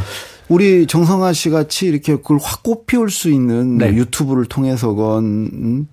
우리 0.49 0.87
정성아 0.87 1.33
씨 1.33 1.51
같이 1.51 1.87
이렇게 1.87 2.17
그걸 2.17 2.39
확 2.43 2.63
꽃피울 2.63 3.11
수 3.11 3.31
있는 3.31 3.79
네. 3.79 3.91
뭐 3.91 3.99
유튜브를 3.99 4.45
통해서건 4.47 5.25
음? 5.25 5.89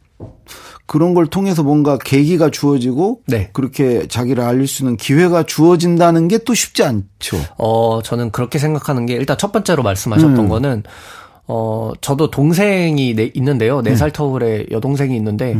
그런 0.91 1.13
걸 1.13 1.25
통해서 1.25 1.63
뭔가 1.63 1.97
계기가 1.97 2.49
주어지고 2.49 3.21
네. 3.25 3.49
그렇게 3.53 4.09
자기를 4.09 4.43
알릴 4.43 4.67
수 4.67 4.83
있는 4.83 4.97
기회가 4.97 5.43
주어진다는 5.43 6.27
게 6.27 6.37
또 6.39 6.53
쉽지 6.53 6.83
않죠. 6.83 7.37
어, 7.57 8.01
저는 8.03 8.31
그렇게 8.31 8.59
생각하는 8.59 9.05
게 9.05 9.13
일단 9.13 9.37
첫 9.37 9.53
번째로 9.53 9.83
말씀하셨던 9.83 10.37
음. 10.37 10.49
거는 10.49 10.83
어, 11.47 11.93
저도 12.01 12.29
동생이 12.29 13.15
네, 13.15 13.31
있는데요. 13.35 13.79
네살 13.79 14.11
터울의 14.11 14.67
여동생이 14.69 15.15
있는데, 15.15 15.55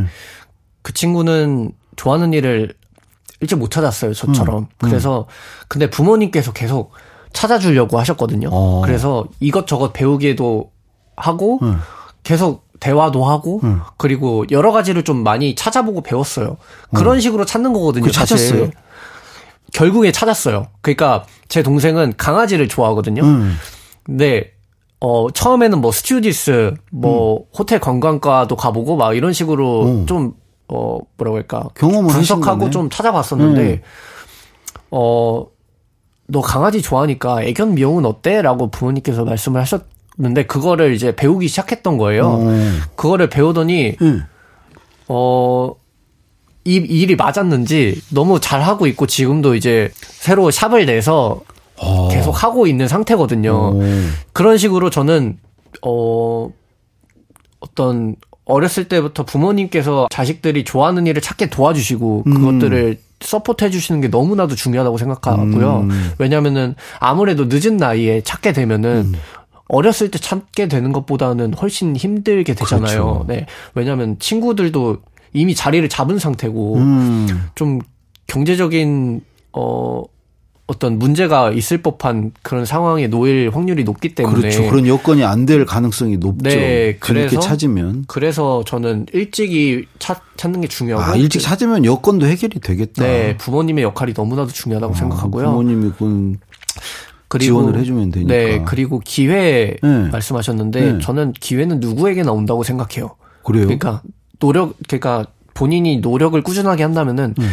그 0.82 0.92
친구는 0.92 1.72
좋아하는 1.96 2.34
일을 2.34 2.74
일찍 3.40 3.56
못 3.56 3.70
찾았어요. 3.70 4.12
저처럼. 4.12 4.66
그래서, 4.76 5.26
근데 5.66 5.88
부모님께서 5.88 6.52
계속 6.52 6.92
찾아주려고 7.32 7.98
하셨거든요. 7.98 8.50
어. 8.52 8.82
그래서 8.84 9.26
이것저것 9.40 9.94
배우기도 9.94 10.72
하고, 11.16 11.58
계속 12.22 12.61
대화도 12.82 13.24
하고, 13.24 13.60
그리고 13.96 14.44
여러 14.50 14.72
가지를 14.72 15.04
좀 15.04 15.22
많이 15.22 15.54
찾아보고 15.54 16.00
배웠어요. 16.02 16.56
그런 16.94 17.20
식으로 17.20 17.44
찾는 17.44 17.72
거거든요. 17.72 18.04
그 18.04 18.12
사실. 18.12 18.36
찾았어요? 18.36 18.70
결국에 19.72 20.12
찾았어요. 20.12 20.66
그러니까 20.82 21.24
제 21.48 21.62
동생은 21.62 22.14
강아지를 22.16 22.68
좋아하거든요. 22.68 23.22
음. 23.22 23.56
근데 24.02 24.52
어 25.00 25.30
처음에는 25.30 25.80
뭐 25.80 25.92
스튜디스 25.92 26.74
뭐 26.90 27.38
음. 27.38 27.44
호텔 27.56 27.80
관광과도 27.80 28.56
가보고 28.56 28.96
막 28.96 29.16
이런 29.16 29.32
식으로 29.32 30.04
좀 30.06 30.34
어 30.72 30.98
뭐라고 31.18 31.36
할까 31.36 31.68
경험을 31.74 32.10
분석하고. 32.12 32.70
좀 32.70 32.88
찾아봤었는데 32.88 33.82
음. 34.92 34.96
어너 34.96 36.40
강아지 36.42 36.80
좋아하니까 36.80 37.42
애견 37.42 37.74
미용은 37.74 38.06
어때?라고 38.06 38.70
부모님께서 38.70 39.24
말씀을 39.24 39.60
하셨 39.60 39.84
는데 40.18 40.44
그거를 40.44 40.92
이제 40.92 41.16
배우기 41.16 41.48
시작했던 41.48 41.96
거예요. 41.96 42.26
어. 42.26 42.70
그거를 42.96 43.30
배우더니 43.30 43.96
응. 44.02 44.22
어, 45.08 45.74
이 46.64 46.76
일이 46.76 47.16
맞았는지 47.16 48.00
너무 48.10 48.38
잘 48.38 48.60
하고 48.60 48.86
있고 48.86 49.06
지금도 49.06 49.54
이제 49.54 49.90
새로 49.94 50.50
샵을 50.50 50.86
내서 50.86 51.40
어. 51.80 52.08
계속 52.08 52.42
하고 52.42 52.66
있는 52.66 52.88
상태거든요. 52.88 53.52
오. 53.52 53.82
그런 54.32 54.58
식으로 54.58 54.90
저는 54.90 55.38
어 55.84 56.48
어떤 57.60 58.16
어렸을 58.44 58.88
때부터 58.88 59.24
부모님께서 59.24 60.08
자식들이 60.10 60.64
좋아하는 60.64 61.06
일을 61.06 61.22
찾게 61.22 61.50
도와주시고 61.50 62.24
음. 62.26 62.34
그것들을 62.34 62.98
support 63.20 63.64
해주시는 63.64 64.00
게 64.00 64.08
너무나도 64.08 64.54
중요하다고 64.54 64.98
생각하고요. 64.98 65.86
음. 65.88 66.12
왜냐면은 66.18 66.74
아무래도 66.98 67.46
늦은 67.48 67.76
나이에 67.76 68.20
찾게 68.22 68.52
되면은 68.52 69.12
어렸을 69.72 70.10
때 70.10 70.18
찾게 70.18 70.68
되는 70.68 70.92
것보다는 70.92 71.54
훨씬 71.54 71.96
힘들게 71.96 72.54
되잖아요. 72.54 72.84
그렇죠. 72.84 73.24
네. 73.26 73.46
왜냐면 73.74 74.18
친구들도 74.18 74.98
이미 75.32 75.54
자리를 75.54 75.88
잡은 75.88 76.18
상태고 76.18 76.76
음. 76.76 77.48
좀 77.54 77.80
경제적인 78.26 79.22
어 79.54 80.02
어떤 80.66 80.98
문제가 80.98 81.50
있을 81.50 81.82
법한 81.82 82.32
그런 82.42 82.64
상황에 82.66 83.06
놓일 83.08 83.50
확률이 83.52 83.82
높기 83.84 84.14
때문에 84.14 84.40
그렇죠. 84.40 84.70
그런 84.70 84.86
여건이 84.86 85.24
안 85.24 85.46
될 85.46 85.64
가능성이 85.64 86.18
높죠. 86.18 86.48
네, 86.50 86.96
그렇게 87.00 87.38
찾으면. 87.38 88.04
그래서 88.08 88.62
저는 88.66 89.06
일찍이 89.12 89.86
찾, 89.98 90.20
찾는 90.36 90.60
게 90.60 90.68
중요하고 90.68 91.12
아, 91.12 91.16
일찍 91.16 91.40
찾으면 91.40 91.84
여건도 91.86 92.26
해결이 92.26 92.60
되겠다. 92.60 93.02
네 93.04 93.36
부모님의 93.38 93.84
역할이 93.84 94.12
너무나도 94.14 94.52
중요하다고 94.52 94.92
아, 94.94 94.96
생각하고요. 94.96 95.46
부모님이 95.50 95.90
그건 95.92 96.38
그리고 97.32 97.62
지원을 97.62 97.80
해주면 97.80 98.10
되니까. 98.10 98.34
네 98.34 98.62
그리고 98.66 99.00
기회 99.02 99.78
네. 99.82 100.08
말씀하셨는데 100.12 100.92
네. 100.92 100.98
저는 100.98 101.32
기회는 101.32 101.80
누구에게나 101.80 102.30
온다고 102.30 102.62
생각해요. 102.62 103.16
그래요. 103.42 103.64
그러니까 103.64 104.02
노력 104.38 104.74
그러니까 104.86 105.24
본인이 105.54 105.96
노력을 105.96 106.40
꾸준하게 106.42 106.82
한다면은 106.82 107.34
네. 107.38 107.46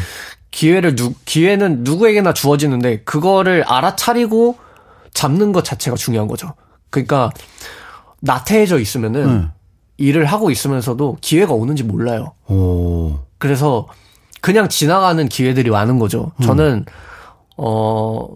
기회를 0.51 0.95
누 0.95 1.13
기회는 1.23 1.85
누구에게나 1.85 2.33
주어지는데 2.33 3.03
그거를 3.03 3.63
알아차리고 3.63 4.57
잡는 5.13 5.53
것 5.53 5.63
자체가 5.63 5.95
중요한 5.95 6.27
거죠. 6.27 6.55
그러니까 6.89 7.29
나태해져 8.19 8.79
있으면은 8.79 9.39
네. 9.39 9.47
일을 9.95 10.25
하고 10.25 10.51
있으면서도 10.51 11.19
기회가 11.21 11.53
오는지 11.53 11.85
몰라요. 11.85 12.33
오. 12.49 13.19
그래서 13.37 13.87
그냥 14.41 14.67
지나가는 14.67 15.25
기회들이 15.29 15.69
많은 15.69 15.99
거죠. 15.99 16.33
음. 16.41 16.43
저는 16.43 16.85
어 17.55 18.27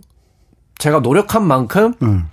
제가 0.83 0.99
노력한 0.99 1.47
만큼 1.47 1.93
응. 2.03 2.25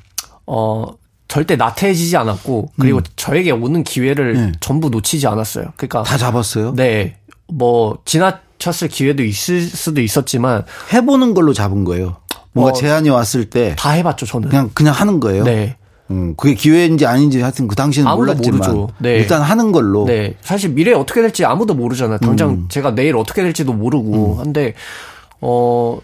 어 0.44 0.84
절대 1.28 1.54
나태해지지 1.54 2.16
않았고 2.16 2.70
그리고 2.80 3.00
저에게 3.14 3.52
오는 3.52 3.84
기회를 3.84 4.32
네. 4.34 4.52
전부 4.58 4.90
놓치지 4.90 5.28
않았어요. 5.28 5.66
그러니까 5.76 6.02
다 6.02 6.18
잡았어요? 6.18 6.74
네. 6.74 7.16
뭐 7.46 7.98
지나쳤을 8.04 8.88
기회도 8.88 9.22
있을 9.22 9.60
수도 9.62 10.00
있었지만 10.00 10.64
해보는 10.92 11.34
걸로 11.34 11.52
잡은 11.52 11.84
거예요. 11.84 12.16
뭔가 12.52 12.72
어, 12.72 12.74
제안이 12.74 13.08
왔을 13.10 13.48
때 13.48 13.76
다 13.78 13.90
해봤죠 13.90 14.26
저는. 14.26 14.48
그냥 14.48 14.70
그냥 14.74 14.94
하는 14.96 15.20
거예요. 15.20 15.44
네. 15.44 15.76
음, 16.10 16.34
그게 16.36 16.54
기회인지 16.54 17.06
아닌지 17.06 17.40
하여튼 17.40 17.68
그 17.68 17.76
당시에는 17.76 18.10
몰랐지만 18.16 18.58
모르죠. 18.58 18.88
네. 18.98 19.10
일단 19.14 19.42
하는 19.42 19.70
걸로. 19.70 20.06
네. 20.06 20.34
사실 20.40 20.70
미래에 20.70 20.94
어떻게 20.94 21.22
될지 21.22 21.44
아무도 21.44 21.74
모르잖아요. 21.74 22.18
당장 22.18 22.48
음. 22.50 22.66
제가 22.68 22.96
내일 22.96 23.16
어떻게 23.16 23.44
될지도 23.44 23.72
모르고 23.74 24.40
한데 24.40 24.74
어 25.40 26.00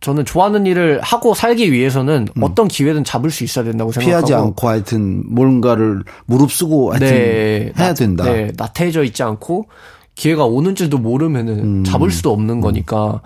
저는 0.00 0.24
좋아하는 0.24 0.64
일을 0.66 1.00
하고 1.02 1.34
살기 1.34 1.72
위해서는 1.72 2.28
어떤 2.40 2.68
기회든 2.68 3.02
잡을 3.04 3.30
수 3.30 3.42
있어야 3.42 3.64
된다고 3.64 3.90
생각하고 3.90 4.16
음. 4.16 4.20
피하지 4.26 4.34
않고 4.34 4.68
하여튼 4.68 5.24
뭔가를 5.26 6.04
무릅쓰고 6.26 6.92
하여튼 6.92 7.08
네, 7.08 7.72
해야 7.76 7.88
나- 7.88 7.94
된다. 7.94 8.24
네, 8.24 8.52
나태해져 8.56 9.02
있지 9.04 9.22
않고 9.24 9.66
기회가 10.14 10.44
오는 10.44 10.74
줄도 10.76 10.98
모르면은 10.98 11.58
음. 11.80 11.84
잡을 11.84 12.10
수도 12.12 12.32
없는 12.32 12.60
거니까 12.60 13.20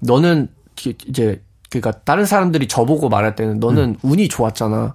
너는 0.00 0.48
기- 0.74 0.96
이제 1.08 1.40
그러니까 1.70 1.92
다른 2.04 2.24
사람들이 2.26 2.68
저보고 2.68 3.08
말할 3.08 3.34
때는 3.36 3.60
너는 3.60 3.96
운이 4.02 4.28
좋았잖아. 4.28 4.94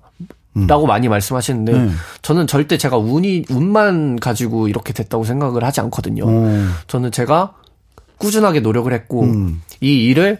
라고 0.67 0.85
많이 0.85 1.07
말씀하시는데 1.07 1.71
음. 1.73 1.95
저는 2.21 2.45
절대 2.45 2.77
제가 2.77 2.97
운이 2.97 3.45
운만 3.49 4.19
가지고 4.19 4.67
이렇게 4.67 4.91
됐다고 4.91 5.23
생각을 5.23 5.63
하지 5.63 5.79
않거든요. 5.79 6.25
어. 6.27 6.67
저는 6.87 7.11
제가 7.13 7.53
꾸준하게 8.17 8.59
노력을 8.59 8.91
했고 8.91 9.23
음. 9.23 9.61
이 9.79 10.07
일을 10.07 10.39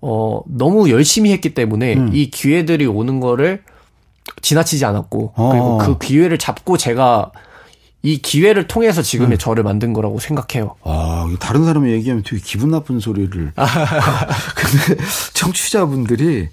어 0.00 0.40
너무 0.46 0.90
열심히 0.90 1.32
했기 1.32 1.54
때문에 1.54 1.94
음. 1.94 2.10
이 2.12 2.30
기회들이 2.30 2.86
오는 2.86 3.20
거를 3.20 3.62
지나치지 4.42 4.84
않았고 4.84 5.32
어. 5.34 5.50
그리고 5.50 5.78
그 5.78 6.06
기회를 6.06 6.38
잡고 6.38 6.76
제가 6.76 7.32
이 8.02 8.18
기회를 8.18 8.68
통해서 8.68 9.02
지금의 9.02 9.36
음. 9.36 9.38
저를 9.38 9.64
만든 9.64 9.92
거라고 9.92 10.20
생각해요. 10.20 10.76
아, 10.84 11.28
다른 11.40 11.64
사람이 11.64 11.90
얘기하면 11.92 12.22
되게 12.24 12.40
기분 12.40 12.70
나쁜 12.70 13.00
소리를. 13.00 13.52
아. 13.56 13.66
근데 14.54 15.02
청취자분들이 15.34 16.48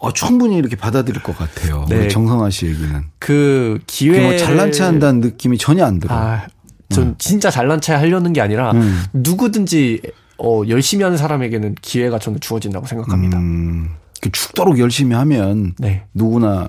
어, 0.00 0.12
충분히 0.12 0.56
이렇게 0.56 0.76
받아들일 0.76 1.22
것 1.22 1.36
같아요. 1.36 1.86
네. 1.88 2.08
정성아 2.08 2.50
씨 2.50 2.66
얘기는. 2.66 3.04
그 3.18 3.78
기회 3.86 4.20
뭐 4.20 4.36
잘난 4.36 4.72
체 4.72 4.84
한다는 4.84 5.20
느낌이 5.20 5.58
전혀 5.58 5.84
안 5.84 6.00
들어. 6.00 6.14
아, 6.14 6.46
전 6.88 7.14
진짜 7.18 7.50
잘난 7.50 7.80
체 7.80 7.92
하려는 7.92 8.32
게 8.32 8.40
아니라 8.40 8.72
음. 8.72 9.04
누구든지 9.12 10.00
어 10.38 10.62
열심히 10.68 11.02
하는 11.04 11.16
사람에게는 11.16 11.76
기회가 11.82 12.18
저는 12.18 12.40
주어진다고 12.40 12.86
생각합니다. 12.86 13.38
음, 13.38 13.90
그 14.20 14.30
죽도록 14.30 14.78
열심히 14.78 15.14
하면 15.16 15.74
네. 15.78 16.04
누구나 16.14 16.68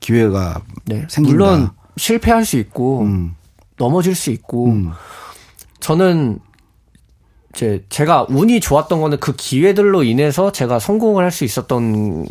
기회가 0.00 0.62
네. 0.86 1.06
생긴다. 1.08 1.36
물론 1.36 1.68
실패할 1.96 2.44
수 2.44 2.56
있고 2.58 3.02
음. 3.02 3.34
넘어질 3.76 4.14
수 4.14 4.30
있고 4.30 4.66
음. 4.70 4.90
저는 5.80 6.38
이제 7.54 7.84
제가 7.88 8.26
운이 8.28 8.60
좋았던 8.60 9.00
거는 9.00 9.18
그 9.18 9.34
기회들로 9.34 10.02
인해서 10.04 10.52
제가 10.52 10.78
성공을 10.78 11.24
할 11.24 11.30
수 11.30 11.44
있었던 11.44 12.26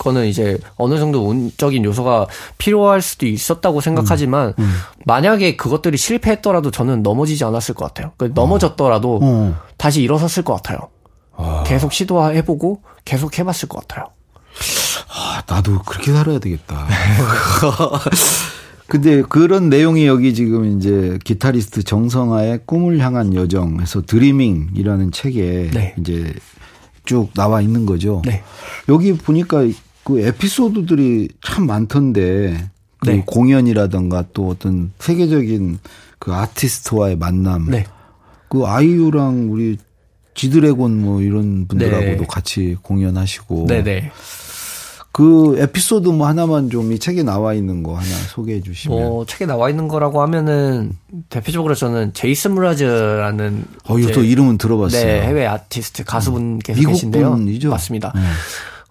거는 0.00 0.26
이제 0.26 0.58
어느 0.76 0.98
정도 0.98 1.28
운적인 1.28 1.84
요소가 1.84 2.26
필요할 2.58 3.02
수도 3.02 3.26
있었다고 3.26 3.80
생각하지만 3.80 4.54
음. 4.58 4.72
만약에 5.04 5.56
그것들이 5.56 5.96
실패했더라도 5.96 6.70
저는 6.70 7.02
넘어지지 7.02 7.44
않았을 7.44 7.74
것 7.74 7.86
같아요. 7.86 8.12
그 8.16 8.32
넘어졌더라도 8.34 9.20
어. 9.22 9.60
다시 9.76 10.02
일어섰을 10.02 10.42
것 10.42 10.54
같아요. 10.54 10.88
계속 11.64 11.92
시도해보고 11.92 12.82
계속 13.04 13.38
해봤을 13.38 13.68
것 13.68 13.86
같아요. 13.86 14.08
아, 15.08 15.42
나도 15.46 15.80
그렇게 15.82 16.12
살아야 16.12 16.38
되겠다. 16.38 16.86
근데 18.86 19.22
그런 19.22 19.68
내용이 19.68 20.06
여기 20.06 20.34
지금 20.34 20.76
이제 20.76 21.18
기타리스트 21.22 21.84
정성아의 21.84 22.62
꿈을 22.66 22.98
향한 22.98 23.34
여정에서 23.34 24.02
드리밍이라는 24.02 25.12
책에 25.12 25.70
네. 25.72 25.94
이제 25.98 26.34
쭉 27.04 27.32
나와 27.34 27.60
있는 27.60 27.86
거죠. 27.86 28.20
네. 28.24 28.42
여기 28.88 29.12
보니까 29.12 29.62
그 30.04 30.20
에피소드들이 30.20 31.28
참 31.44 31.66
많던데 31.66 32.68
그 33.00 33.10
네. 33.10 33.22
공연이라든가 33.26 34.24
또 34.32 34.48
어떤 34.48 34.92
세계적인 34.98 35.78
그 36.18 36.32
아티스트와의 36.32 37.16
만남. 37.16 37.66
네. 37.70 37.84
그 38.48 38.66
아이유랑 38.66 39.50
우리 39.52 39.78
지드래곤 40.34 41.00
뭐 41.00 41.20
이런 41.22 41.66
분들하고도 41.66 42.18
네. 42.18 42.26
같이 42.28 42.76
공연하시고 42.82 43.66
네네. 43.68 44.10
그 45.12 45.56
에피소드 45.58 46.08
뭐 46.08 46.28
하나만 46.28 46.70
좀 46.70 46.92
이 46.92 46.98
책에 46.98 47.22
나와 47.22 47.52
있는 47.54 47.82
거 47.82 47.94
하나 47.96 48.06
소개해 48.06 48.60
주시면. 48.62 48.96
뭐 48.98 49.26
책에 49.26 49.44
나와 49.44 49.68
있는 49.68 49.88
거라고 49.88 50.22
하면은 50.22 50.92
대표적으로 51.28 51.74
저는 51.74 52.12
제이슨 52.14 52.52
무라즈라는 52.52 53.64
어, 53.88 53.98
이거 53.98 54.08
이제 54.08 54.12
또 54.12 54.24
이름은 54.24 54.56
들어봤어요. 54.58 55.04
네, 55.04 55.22
해외 55.22 55.46
아티스트 55.46 56.04
가수분께서 56.04 56.78
미국 56.78 56.92
계신데요. 56.92 57.30
분이죠? 57.32 57.70
맞습니다. 57.70 58.12
네. 58.14 58.20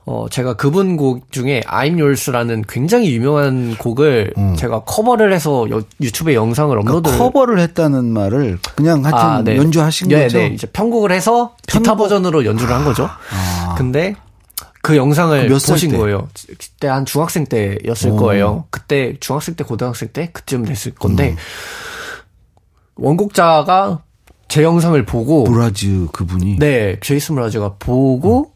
어, 0.05 0.27
제가 0.29 0.55
그분 0.55 0.97
곡 0.97 1.31
중에 1.31 1.62
I'm 1.67 1.99
Yours라는 1.99 2.63
굉장히 2.67 3.13
유명한 3.13 3.75
곡을 3.77 4.33
음. 4.38 4.55
제가 4.55 4.83
커버를 4.83 5.31
해서 5.33 5.69
여, 5.69 5.83
유튜브에 6.01 6.33
영상을 6.33 6.75
업로드를 6.75 7.01
그러니까 7.01 7.23
커버를 7.23 7.59
했다는 7.59 8.05
말을 8.05 8.57
그냥 8.75 9.05
하여튼 9.05 9.19
아, 9.19 9.43
네. 9.43 9.55
연주하신 9.55 10.07
네, 10.07 10.23
거죠? 10.23 10.38
네, 10.39 10.47
이제 10.47 10.67
편곡을 10.67 11.12
해서 11.12 11.55
편곡? 11.67 11.83
기타 11.83 11.95
버전으로 11.95 12.45
연주를 12.45 12.73
한 12.73 12.85
거죠. 12.85 13.03
아. 13.05 13.75
근데 13.77 14.15
그 14.81 14.95
영상을 14.95 15.47
그 15.47 15.57
보신 15.67 15.91
때? 15.91 15.97
거예요. 15.97 16.27
그때 16.57 16.88
한 16.88 17.05
중학생 17.05 17.45
때였을 17.45 18.12
오. 18.12 18.15
거예요. 18.15 18.65
그때 18.71 19.15
중학생 19.19 19.55
때 19.55 19.63
고등학생 19.63 20.09
때 20.12 20.29
그쯤 20.31 20.65
됐을 20.65 20.95
건데 20.95 21.31
음. 21.31 21.38
원곡자가 22.95 24.01
제 24.47 24.63
영상을 24.63 25.05
보고 25.05 25.43
므라즈 25.43 26.08
그분이 26.12 26.57
네 26.57 26.99
제이슨 27.01 27.35
므라즈가 27.36 27.75
보고 27.77 28.53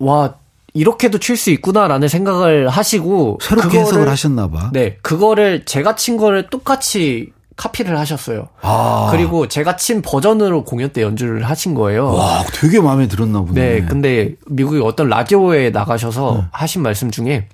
음. 0.00 0.06
와 0.06 0.34
이렇게도 0.74 1.18
칠 1.18 1.36
수 1.36 1.50
있구나라는 1.50 2.08
생각을 2.08 2.68
하시고 2.68 3.38
새롭게 3.42 3.68
그거를, 3.68 3.86
해석을 3.86 4.08
하셨나 4.08 4.48
봐. 4.48 4.70
네, 4.72 4.96
그거를 5.02 5.64
제가 5.64 5.96
친 5.96 6.16
거를 6.16 6.48
똑같이 6.48 7.32
카피를 7.56 7.98
하셨어요. 7.98 8.48
아. 8.62 9.08
그리고 9.12 9.46
제가 9.46 9.76
친 9.76 10.00
버전으로 10.00 10.64
공연 10.64 10.90
때 10.90 11.02
연주를 11.02 11.42
하신 11.44 11.74
거예요. 11.74 12.06
와, 12.14 12.42
되게 12.54 12.80
마음에 12.80 13.06
들었나 13.08 13.42
보네. 13.42 13.52
네, 13.52 13.86
근데 13.86 14.34
미국의 14.46 14.80
어떤 14.82 15.08
라디오에 15.08 15.70
나가셔서 15.70 16.34
네. 16.36 16.44
하신 16.50 16.82
말씀 16.82 17.10
중에 17.10 17.48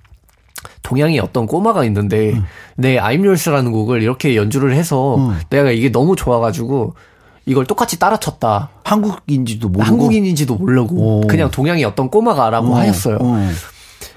동양에 0.82 1.18
어떤 1.18 1.46
꼬마가 1.46 1.84
있는데 1.84 2.32
음. 2.32 2.44
내 2.76 2.98
I'm 2.98 3.24
Yours라는 3.24 3.72
곡을 3.72 4.02
이렇게 4.02 4.36
연주를 4.36 4.74
해서 4.74 5.16
음. 5.16 5.38
내가 5.50 5.70
이게 5.70 5.90
너무 5.90 6.14
좋아가지고 6.16 6.94
이걸 7.48 7.66
똑같이 7.66 7.98
따라 7.98 8.18
쳤다. 8.18 8.68
한국인지도 8.84 9.70
모르고 9.70 9.82
한국인인지도 9.82 10.56
모르고 10.56 10.96
오. 10.96 11.26
그냥 11.26 11.50
동양의 11.50 11.82
어떤 11.82 12.10
꼬마가라고 12.10 12.68
오. 12.68 12.76
하셨어요. 12.76 13.16
오. 13.16 13.36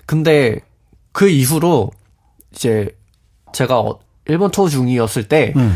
근데 0.06 0.60
그 1.14 1.30
이후로 1.30 1.92
이제 2.54 2.90
제가 3.54 3.80
어, 3.80 4.00
일본 4.26 4.52
투어 4.52 4.68
중이었을 4.68 5.30
때 5.30 5.54
음. 5.56 5.76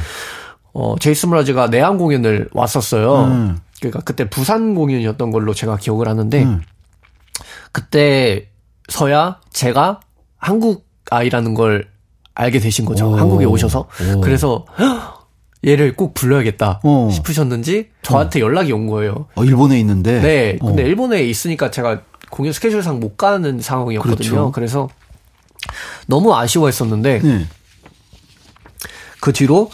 어, 0.74 0.96
제이스 1.00 1.28
브라즈가 1.28 1.70
내한 1.70 1.98
공연을 1.98 2.50
왔었어요. 2.52 3.24
음. 3.24 3.60
그러니까 3.80 4.02
그때 4.02 4.30
부산 4.30 4.76
공연이었던 4.76 5.32
걸로 5.32 5.54
제가 5.54 5.78
기억을 5.78 6.10
하는데 6.10 6.44
음. 6.44 6.62
그때 7.72 8.50
서야 8.90 9.40
제가 9.52 10.02
한국 10.38 10.86
아이라는 11.10 11.54
걸 11.54 11.88
알게 12.34 12.60
되신 12.60 12.84
거죠. 12.84 13.12
오. 13.12 13.16
한국에 13.16 13.46
오셔서. 13.46 13.88
오. 14.18 14.20
그래서 14.20 14.66
얘를 15.66 15.96
꼭 15.96 16.14
불러야겠다 16.14 16.82
어. 16.84 17.10
싶으셨는지 17.12 17.90
저한테 18.02 18.40
어. 18.40 18.46
연락이 18.46 18.72
온 18.72 18.88
거예요. 18.88 19.28
어, 19.36 19.44
일본에 19.44 19.80
있는데. 19.80 20.22
네. 20.22 20.58
근데 20.60 20.84
어. 20.84 20.86
일본에 20.86 21.24
있으니까 21.24 21.72
제가 21.72 22.02
공연 22.30 22.54
스케줄상 22.54 23.00
못 23.00 23.18
가는 23.18 23.60
상황이었거든요. 23.60 24.30
그렇죠. 24.30 24.52
그래서 24.52 24.90
너무 26.08 26.36
아쉬워했었는데 26.36 27.20
네. 27.20 27.46
그 29.20 29.34
뒤로 29.34 29.72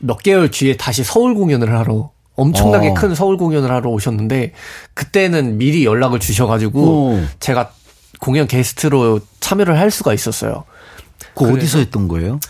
몇 0.00 0.22
개월 0.22 0.50
뒤에 0.50 0.76
다시 0.76 1.04
서울 1.04 1.34
공연을 1.34 1.78
하러 1.78 2.10
엄청나게 2.34 2.88
어. 2.88 2.94
큰 2.94 3.14
서울 3.14 3.36
공연을 3.36 3.70
하러 3.70 3.90
오셨는데 3.90 4.52
그때는 4.94 5.58
미리 5.58 5.84
연락을 5.84 6.18
주셔가지고 6.20 7.14
어. 7.14 7.26
제가 7.38 7.72
공연 8.18 8.46
게스트로 8.46 9.20
참여를 9.40 9.78
할 9.78 9.90
수가 9.90 10.14
있었어요. 10.14 10.64
그 11.34 11.50
어디서 11.50 11.78
했던 11.78 12.08
거예요? 12.08 12.40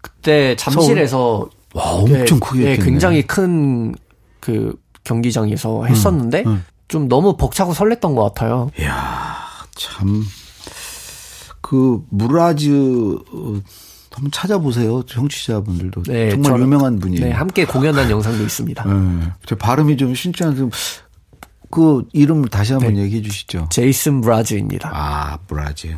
그때 0.00 0.56
잠실에서 0.56 1.48
서울? 1.48 1.61
와, 1.74 1.92
엄청 1.92 2.38
크게 2.40 2.64
네, 2.64 2.76
굉장히 2.76 3.22
큰 3.22 3.94
그 4.42 4.74
경기장에서 5.04 5.84
했었는데 5.84 6.42
음, 6.42 6.48
음. 6.48 6.64
좀 6.88 7.08
너무 7.08 7.36
벅차고 7.36 7.72
설렜던 7.72 8.14
것 8.14 8.24
같아요. 8.24 8.70
이야, 8.78 9.36
참. 9.76 10.22
그 11.60 12.04
무라즈 12.10 12.68
어, 13.32 13.60
한번 14.12 14.30
찾아보세요. 14.32 15.04
청취자분들도 15.04 16.02
네, 16.02 16.30
정말 16.30 16.60
유명한 16.60 16.98
분이에요. 16.98 17.24
네, 17.24 17.30
함께 17.30 17.64
공연한 17.64 18.10
영상도 18.10 18.42
있습니다. 18.42 18.84
네, 18.84 19.32
제 19.46 19.54
발음이 19.54 19.96
좀 19.96 20.14
쉽지 20.14 20.42
않아서 20.44 20.68
그 21.70 22.04
이름을 22.12 22.48
다시 22.48 22.72
한번 22.72 22.94
네. 22.94 23.02
얘기해 23.02 23.22
주시죠. 23.22 23.68
제이슨 23.70 24.20
브라즈입니다. 24.20 24.90
아, 24.92 25.38
브라즈. 25.46 25.96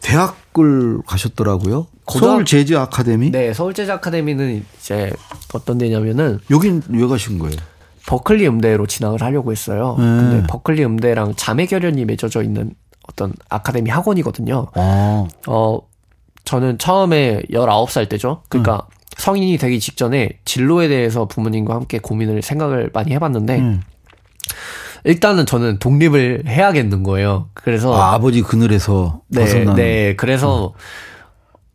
대학 0.00 0.36
을 0.60 0.98
가셨더라고요. 1.06 1.86
서울 2.10 2.44
재즈 2.44 2.76
아카데미? 2.76 3.30
네, 3.30 3.52
서울 3.52 3.74
재즈 3.74 3.90
아카데미는 3.90 4.64
이제 4.78 5.12
어떤 5.54 5.78
데냐면은 5.78 6.38
여긴 6.50 6.82
왜 6.88 7.06
가신 7.06 7.38
거예요? 7.38 7.56
버클리 8.06 8.46
음대로 8.48 8.86
진학을 8.86 9.22
하려고 9.22 9.52
했어요. 9.52 9.96
네. 9.98 10.04
근데 10.04 10.46
버클리 10.46 10.84
음대랑 10.84 11.34
자매 11.36 11.66
결연이 11.66 12.04
맺어져 12.04 12.42
있는 12.42 12.74
어떤 13.06 13.34
아카데미 13.48 13.90
학원이거든요. 13.90 14.68
아. 14.74 15.26
어, 15.46 15.78
저는 16.44 16.78
처음에 16.78 17.42
19살 17.50 18.08
때죠. 18.08 18.42
그러니까 18.48 18.86
음. 18.90 18.98
성인이 19.18 19.58
되기 19.58 19.80
직전에 19.80 20.38
진로에 20.44 20.88
대해서 20.88 21.26
부모님과 21.26 21.74
함께 21.74 21.98
고민을 21.98 22.40
생각을 22.40 22.90
많이 22.94 23.12
해봤는데 23.12 23.58
음. 23.58 23.82
일단은 25.08 25.46
저는 25.46 25.78
독립을 25.78 26.42
해야겠는 26.46 27.02
거예요. 27.02 27.48
그래서 27.54 27.98
아, 27.98 28.18
버지 28.18 28.42
그늘에서 28.42 29.22
네, 29.28 29.40
벗어난. 29.40 29.74
네, 29.74 30.14
그래서 30.16 30.66
음. 30.66 30.80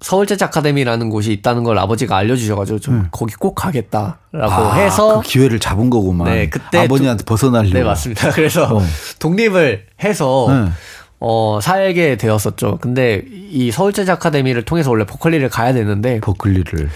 서울재즈 0.02 0.44
아카데미라는 0.44 1.10
곳이 1.10 1.32
있다는 1.32 1.64
걸 1.64 1.80
아버지가 1.80 2.16
알려주셔가지고 2.16 2.78
좀 2.78 2.94
음. 2.94 3.08
거기 3.10 3.34
꼭 3.34 3.56
가겠다라고 3.56 4.18
아, 4.38 4.76
해서 4.76 5.22
그 5.22 5.28
기회를 5.28 5.60
잡은 5.60 5.90
거구만. 5.90 6.32
네, 6.32 6.48
그때 6.48 6.78
아버님한테 6.78 7.24
벗어나려고. 7.24 7.74
네, 7.74 7.84
맞습니다. 7.84 8.30
그래서 8.38 8.76
어. 8.76 8.82
독립을 9.18 9.88
해서 10.04 10.46
네. 10.50 10.72
어, 11.20 11.58
살게 11.60 12.18
되었었죠. 12.18 12.78
근데 12.82 13.24
이 13.50 13.72
서울재즈 13.72 14.12
아카데미를 14.12 14.62
통해서 14.64 14.92
원래 14.92 15.08
버클리를 15.08 15.50
가야 15.50 15.74
되는데 15.74 16.20
버클리를 16.20 16.88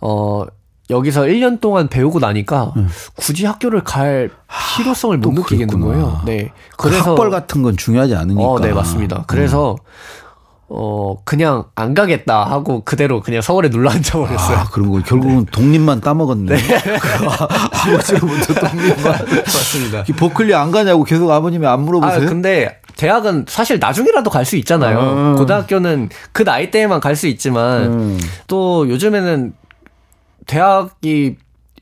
어 0.00 0.46
여기서 0.90 1.22
1년 1.22 1.60
동안 1.60 1.88
배우고 1.88 2.18
나니까 2.18 2.72
음. 2.76 2.88
굳이 3.16 3.46
학교를 3.46 3.82
갈 3.84 4.30
필요성을 4.76 5.16
못 5.18 5.32
느끼겠는 5.32 5.80
거예요. 5.80 6.20
네. 6.26 6.50
그 6.76 6.88
그래서 6.88 7.10
학벌 7.12 7.30
같은 7.30 7.62
건 7.62 7.76
중요하지 7.76 8.14
않으니까. 8.16 8.42
어, 8.42 8.60
네, 8.60 8.72
맞습니다. 8.72 9.24
그래서 9.26 9.72
음. 9.72 10.22
어 10.74 11.16
그냥 11.24 11.64
안 11.74 11.92
가겠다 11.92 12.44
하고 12.44 12.82
그대로 12.82 13.20
그냥 13.20 13.42
서울에 13.42 13.68
눌러 13.68 13.90
앉아 13.90 14.18
버렸어요. 14.18 14.56
아, 14.56 14.64
그런 14.72 14.90
거 14.90 15.00
결국은 15.02 15.44
네. 15.44 15.50
독립만 15.50 16.00
따먹었네. 16.00 16.56
네. 16.56 16.62
아버지로부터 17.72 18.54
독립만. 18.54 19.26
맞습니다. 19.44 20.04
버클리 20.16 20.54
안 20.54 20.70
가냐고 20.70 21.04
계속 21.04 21.30
아버님이 21.30 21.66
안 21.66 21.82
물어보세요? 21.82 22.22
아, 22.22 22.26
근데 22.26 22.78
대학은 22.96 23.46
사실 23.48 23.78
나중이라도 23.78 24.30
갈 24.30 24.44
수 24.44 24.56
있잖아요. 24.56 24.98
음. 25.00 25.36
고등학교는 25.36 26.08
그 26.32 26.44
나이 26.44 26.70
때에만 26.70 27.00
갈 27.00 27.16
수 27.16 27.26
있지만 27.26 27.84
음. 27.92 28.20
또 28.46 28.88
요즘에는 28.88 29.52
대학이 30.46 31.36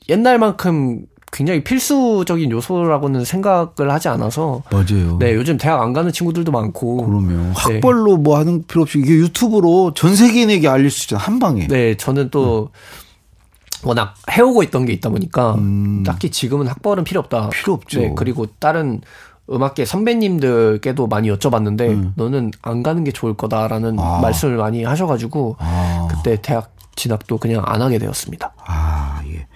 옛날만큼 0.09 1.07
굉장히 1.33 1.62
필수적인 1.62 2.51
요소라고는 2.51 3.25
생각을 3.25 3.90
하지 3.90 4.09
않아서 4.09 4.62
맞아요. 4.70 5.16
네, 5.18 5.35
요즘 5.35 5.57
대학 5.57 5.81
안 5.81 5.92
가는 5.92 6.11
친구들도 6.11 6.51
많고 6.51 7.07
그러면 7.07 7.53
네. 7.53 7.53
학벌로 7.55 8.16
뭐 8.16 8.38
하는 8.38 8.64
필요 8.66 8.83
없이 8.83 8.99
이게 8.99 9.14
유튜브로 9.14 9.92
전 9.94 10.16
세계인에게 10.16 10.66
알릴 10.66 10.90
수 10.90 11.05
있잖아 11.05 11.23
한 11.23 11.38
방에. 11.38 11.68
네, 11.68 11.96
저는 11.96 12.31
또 12.31 12.70
음. 13.85 13.88
워낙 13.88 14.14
해오고 14.31 14.62
있던 14.64 14.87
게 14.87 14.92
있다 14.92 15.09
보니까 15.09 15.55
음. 15.55 16.03
딱히 16.05 16.31
지금은 16.31 16.66
학벌은 16.66 17.05
필요 17.05 17.20
없다. 17.20 17.51
필요 17.51 17.75
없죠. 17.75 18.01
네, 18.01 18.12
그리고 18.16 18.46
다른 18.59 19.01
음악계 19.51 19.85
선배님들께도 19.85 21.07
많이 21.07 21.31
여쭤봤는데 21.31 21.81
음. 21.88 22.12
너는 22.16 22.51
안 22.62 22.83
가는 22.83 23.05
게 23.05 23.12
좋을 23.12 23.35
거다라는 23.35 23.99
아. 23.99 24.20
말씀을 24.20 24.57
많이 24.57 24.85
하셔가지고 24.85 25.57
아. 25.59 26.09
그때 26.11 26.40
대학 26.42 26.73
진학도 27.01 27.39
그냥 27.39 27.63
안 27.65 27.81
하게 27.81 27.99
되었습니다. 27.99 28.53
아, 28.67 29.23
예. 29.27 29.47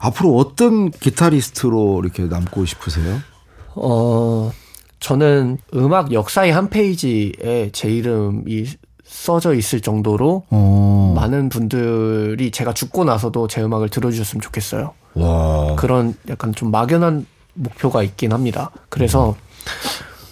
앞으로 0.00 0.36
어떤 0.36 0.90
기타리스트로 0.90 2.00
이렇게 2.02 2.24
남고 2.24 2.66
싶으세요? 2.66 3.20
어, 3.76 4.50
저는 4.98 5.58
음악 5.74 6.12
역사의 6.12 6.52
한 6.52 6.68
페이지에 6.68 7.70
제 7.72 7.88
이름이 7.88 8.66
써져 9.04 9.54
있을 9.54 9.80
정도로 9.80 10.44
어. 10.50 11.14
많은 11.16 11.48
분들이 11.48 12.50
제가 12.50 12.74
죽고 12.74 13.04
나서도 13.04 13.46
제 13.46 13.62
음악을 13.62 13.88
들어주셨으면 13.88 14.40
좋겠어요. 14.40 14.92
와. 15.14 15.76
그런 15.76 16.14
약간 16.28 16.52
좀 16.52 16.72
막연한 16.72 17.24
목표가 17.54 18.02
있긴 18.02 18.32
합니다. 18.32 18.70
그래서, 18.88 19.30
음. 19.30 19.34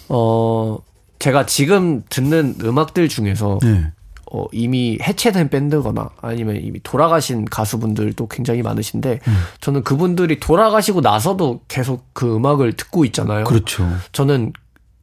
어, 0.09 0.77
제가 1.19 1.45
지금 1.45 2.03
듣는 2.09 2.55
음악들 2.61 3.07
중에서 3.07 3.59
네. 3.61 3.91
어, 4.31 4.45
이미 4.51 4.97
해체된 5.01 5.49
밴드거나 5.49 6.09
아니면 6.21 6.57
이미 6.57 6.79
돌아가신 6.83 7.45
가수분들도 7.45 8.27
굉장히 8.27 8.61
많으신데 8.61 9.19
음. 9.27 9.37
저는 9.59 9.83
그분들이 9.83 10.39
돌아가시고 10.39 11.01
나서도 11.01 11.61
계속 11.67 12.05
그 12.13 12.35
음악을 12.35 12.73
듣고 12.73 13.05
있잖아요. 13.05 13.45
그렇죠. 13.45 13.87
저는 14.11 14.53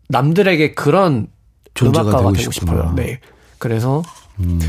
남들에게 0.08 0.74
그런 0.74 1.26
음악가가 1.82 2.18
되고, 2.18 2.32
되고 2.32 2.50
싶어요. 2.52 2.92
네. 2.94 3.20
그래서 3.58 4.02
음. 4.38 4.60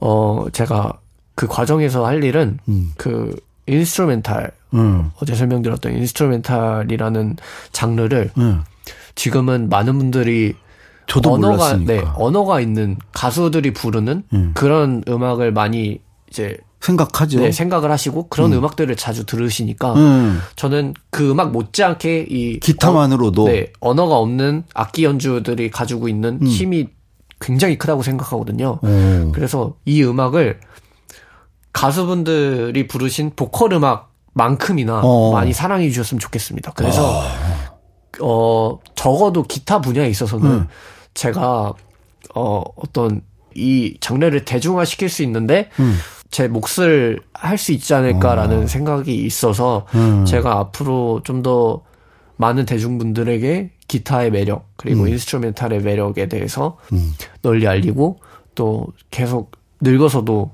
어 0.00 0.46
제가 0.52 0.92
그 1.34 1.48
과정에서 1.48 2.06
할 2.06 2.22
일은 2.22 2.58
음. 2.68 2.92
그 2.96 3.34
instrumental 3.66 4.52
음. 4.74 5.10
어제 5.20 5.34
설명드렸던 5.34 5.96
instrumental이라는 5.96 7.36
장르를 7.72 8.30
음. 8.38 8.62
지금은 9.16 9.68
많은 9.68 9.98
분들이 9.98 10.54
저도 11.06 11.34
언어가 11.34 11.54
몰랐으니까. 11.54 11.92
네, 11.92 12.04
언어가 12.16 12.60
있는 12.60 12.96
가수들이 13.12 13.72
부르는 13.72 14.24
음. 14.32 14.50
그런 14.54 15.02
음악을 15.08 15.52
많이 15.52 16.00
이제 16.30 16.56
생각하죠. 16.80 17.40
네, 17.40 17.50
생각을 17.50 17.90
하시고 17.90 18.28
그런 18.28 18.52
음. 18.52 18.64
악들을 18.64 18.94
자주 18.96 19.24
들으시니까 19.24 19.94
음. 19.94 20.40
저는 20.56 20.94
그 21.10 21.30
음악 21.30 21.50
못지않게 21.52 22.26
이 22.28 22.60
기타만으로도 22.60 23.44
어, 23.44 23.46
네, 23.46 23.72
언어가 23.80 24.18
없는 24.18 24.64
악기 24.74 25.04
연주들이 25.04 25.70
가지고 25.70 26.08
있는 26.08 26.38
음. 26.42 26.46
힘이 26.46 26.88
굉장히 27.40 27.78
크다고 27.78 28.02
생각하거든요. 28.02 28.78
오. 28.82 29.32
그래서 29.32 29.76
이 29.84 30.02
음악을 30.02 30.60
가수분들이 31.72 32.86
부르신 32.86 33.32
보컬 33.34 33.72
음악만큼이나 33.72 35.00
어. 35.02 35.32
많이 35.32 35.52
사랑해 35.52 35.88
주셨으면 35.88 36.20
좋겠습니다. 36.20 36.72
그래서 36.74 37.20
어 37.20 37.22
적어도 38.94 39.42
기타 39.42 39.80
분야에 39.80 40.08
있어서는 40.08 40.50
음. 40.50 40.68
제가 41.14 41.72
어 42.34 42.62
어떤 42.76 43.22
이 43.54 43.96
장르를 44.00 44.44
대중화 44.44 44.84
시킬 44.84 45.08
수 45.08 45.22
있는데 45.22 45.70
음. 45.78 45.96
제 46.30 46.48
몫을 46.48 47.20
할 47.32 47.58
수 47.58 47.72
있지 47.72 47.94
않을까라는 47.94 48.66
생각이 48.66 49.14
있어서 49.14 49.86
음. 49.94 50.24
제가 50.24 50.58
앞으로 50.58 51.20
좀 51.24 51.42
더 51.42 51.82
많은 52.36 52.64
대중분들에게 52.64 53.70
기타의 53.86 54.30
매력 54.32 54.66
그리고 54.76 55.02
음. 55.02 55.08
instrumental의 55.08 55.82
매력에 55.82 56.28
대해서 56.28 56.78
널리 57.42 57.68
알리고 57.68 58.18
또 58.54 58.86
계속 59.10 59.52
늙어서도 59.80 60.50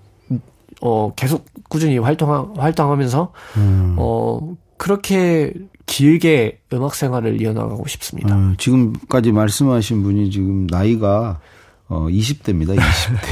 어 0.83 1.13
계속 1.15 1.45
꾸준히 1.69 1.99
활동 1.99 2.55
활동하면서 2.57 3.33
음. 3.57 3.97
어 3.99 4.57
그렇게 4.77 5.53
길게 5.91 6.61
음악 6.73 6.95
생활을 6.95 7.43
이어나가고 7.43 7.87
싶습니다. 7.89 8.33
어, 8.35 8.55
지금까지 8.59 9.33
말씀하신 9.33 10.03
분이 10.05 10.31
지금 10.31 10.67
나이가 10.69 11.41
어 11.89 12.07
20대입니다. 12.09 12.77
20대. 12.79 13.27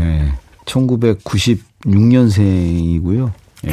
예. 0.00 0.32
1996년생이고요. 0.64 3.30
예. 3.66 3.72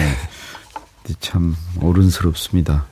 참 1.19 1.55
어른스럽습니다. 1.81 2.85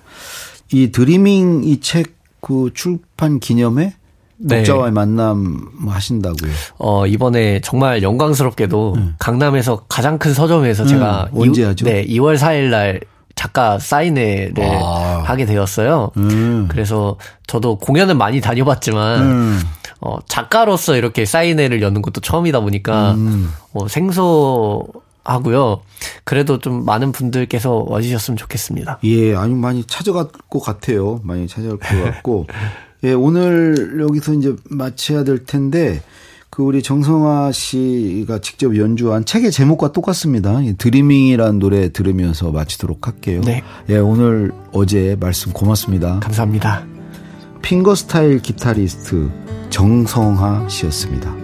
이 0.71 0.91
드리밍 0.91 1.63
이 1.63 1.79
책 1.79 2.17
그 2.41 2.71
출판 2.73 3.41
기념회 3.41 3.93
네. 4.37 4.55
독자와의 4.59 4.93
만남 4.93 5.67
뭐 5.73 5.93
하신다고요. 5.93 6.49
어, 6.77 7.05
이번에 7.05 7.59
정말 7.59 8.01
영광스럽게도 8.01 8.95
강남에서 9.19 9.83
가장 9.89 10.17
큰 10.17 10.33
서점에서 10.33 10.85
제가 10.85 11.27
음, 11.33 11.41
언제 11.41 11.63
이- 11.63 11.65
하죠? 11.65 11.83
네, 11.83 12.05
2월 12.07 12.37
4일 12.37 12.69
날 12.69 13.01
작가 13.39 13.79
사인회를 13.79 14.65
아. 14.65 15.23
하게 15.25 15.45
되었어요. 15.45 16.11
음. 16.17 16.67
그래서 16.69 17.15
저도 17.47 17.77
공연은 17.77 18.17
많이 18.17 18.41
다녀봤지만 18.41 19.21
음. 19.21 19.59
어, 20.01 20.17
작가로서 20.27 20.97
이렇게 20.97 21.23
사인회를 21.23 21.81
여는 21.81 22.01
것도 22.01 22.19
처음이다 22.19 22.59
보니까 22.59 23.13
음. 23.13 23.49
어, 23.71 23.87
생소 23.87 24.85
하고요. 25.23 25.79
그래도 26.25 26.59
좀 26.59 26.83
많은 26.83 27.13
분들께서 27.13 27.85
와주셨으면 27.87 28.35
좋겠습니다. 28.35 28.99
예, 29.05 29.35
아니 29.35 29.53
많이 29.53 29.85
찾아갈 29.85 30.25
것 30.49 30.59
같아요. 30.59 31.21
많이 31.23 31.47
찾아갈 31.47 31.77
것 31.77 32.03
같고. 32.03 32.47
예, 33.05 33.13
오늘 33.13 34.01
여기서 34.01 34.33
이제 34.33 34.53
마쳐야 34.69 35.23
될 35.23 35.45
텐데 35.45 36.01
그 36.49 36.63
우리 36.63 36.81
정성화 36.81 37.51
씨가 37.51 38.39
직접 38.39 38.75
연주한 38.75 39.23
책의 39.25 39.51
제목과 39.51 39.91
똑같습니다. 39.91 40.61
이 40.61 40.73
드리밍이라는 40.73 41.59
노래 41.59 41.89
들으면서 41.91 42.51
마치도록 42.51 43.07
할게요. 43.07 43.41
네. 43.45 43.63
예, 43.89 43.97
오늘 43.97 44.51
어제 44.71 45.15
말씀 45.19 45.53
고맙습니다. 45.53 46.19
감사합니다. 46.19 46.85
핑거스타일 47.61 48.39
기타리스트 48.41 49.29
정성화 49.69 50.67
씨였습니다. 50.69 51.35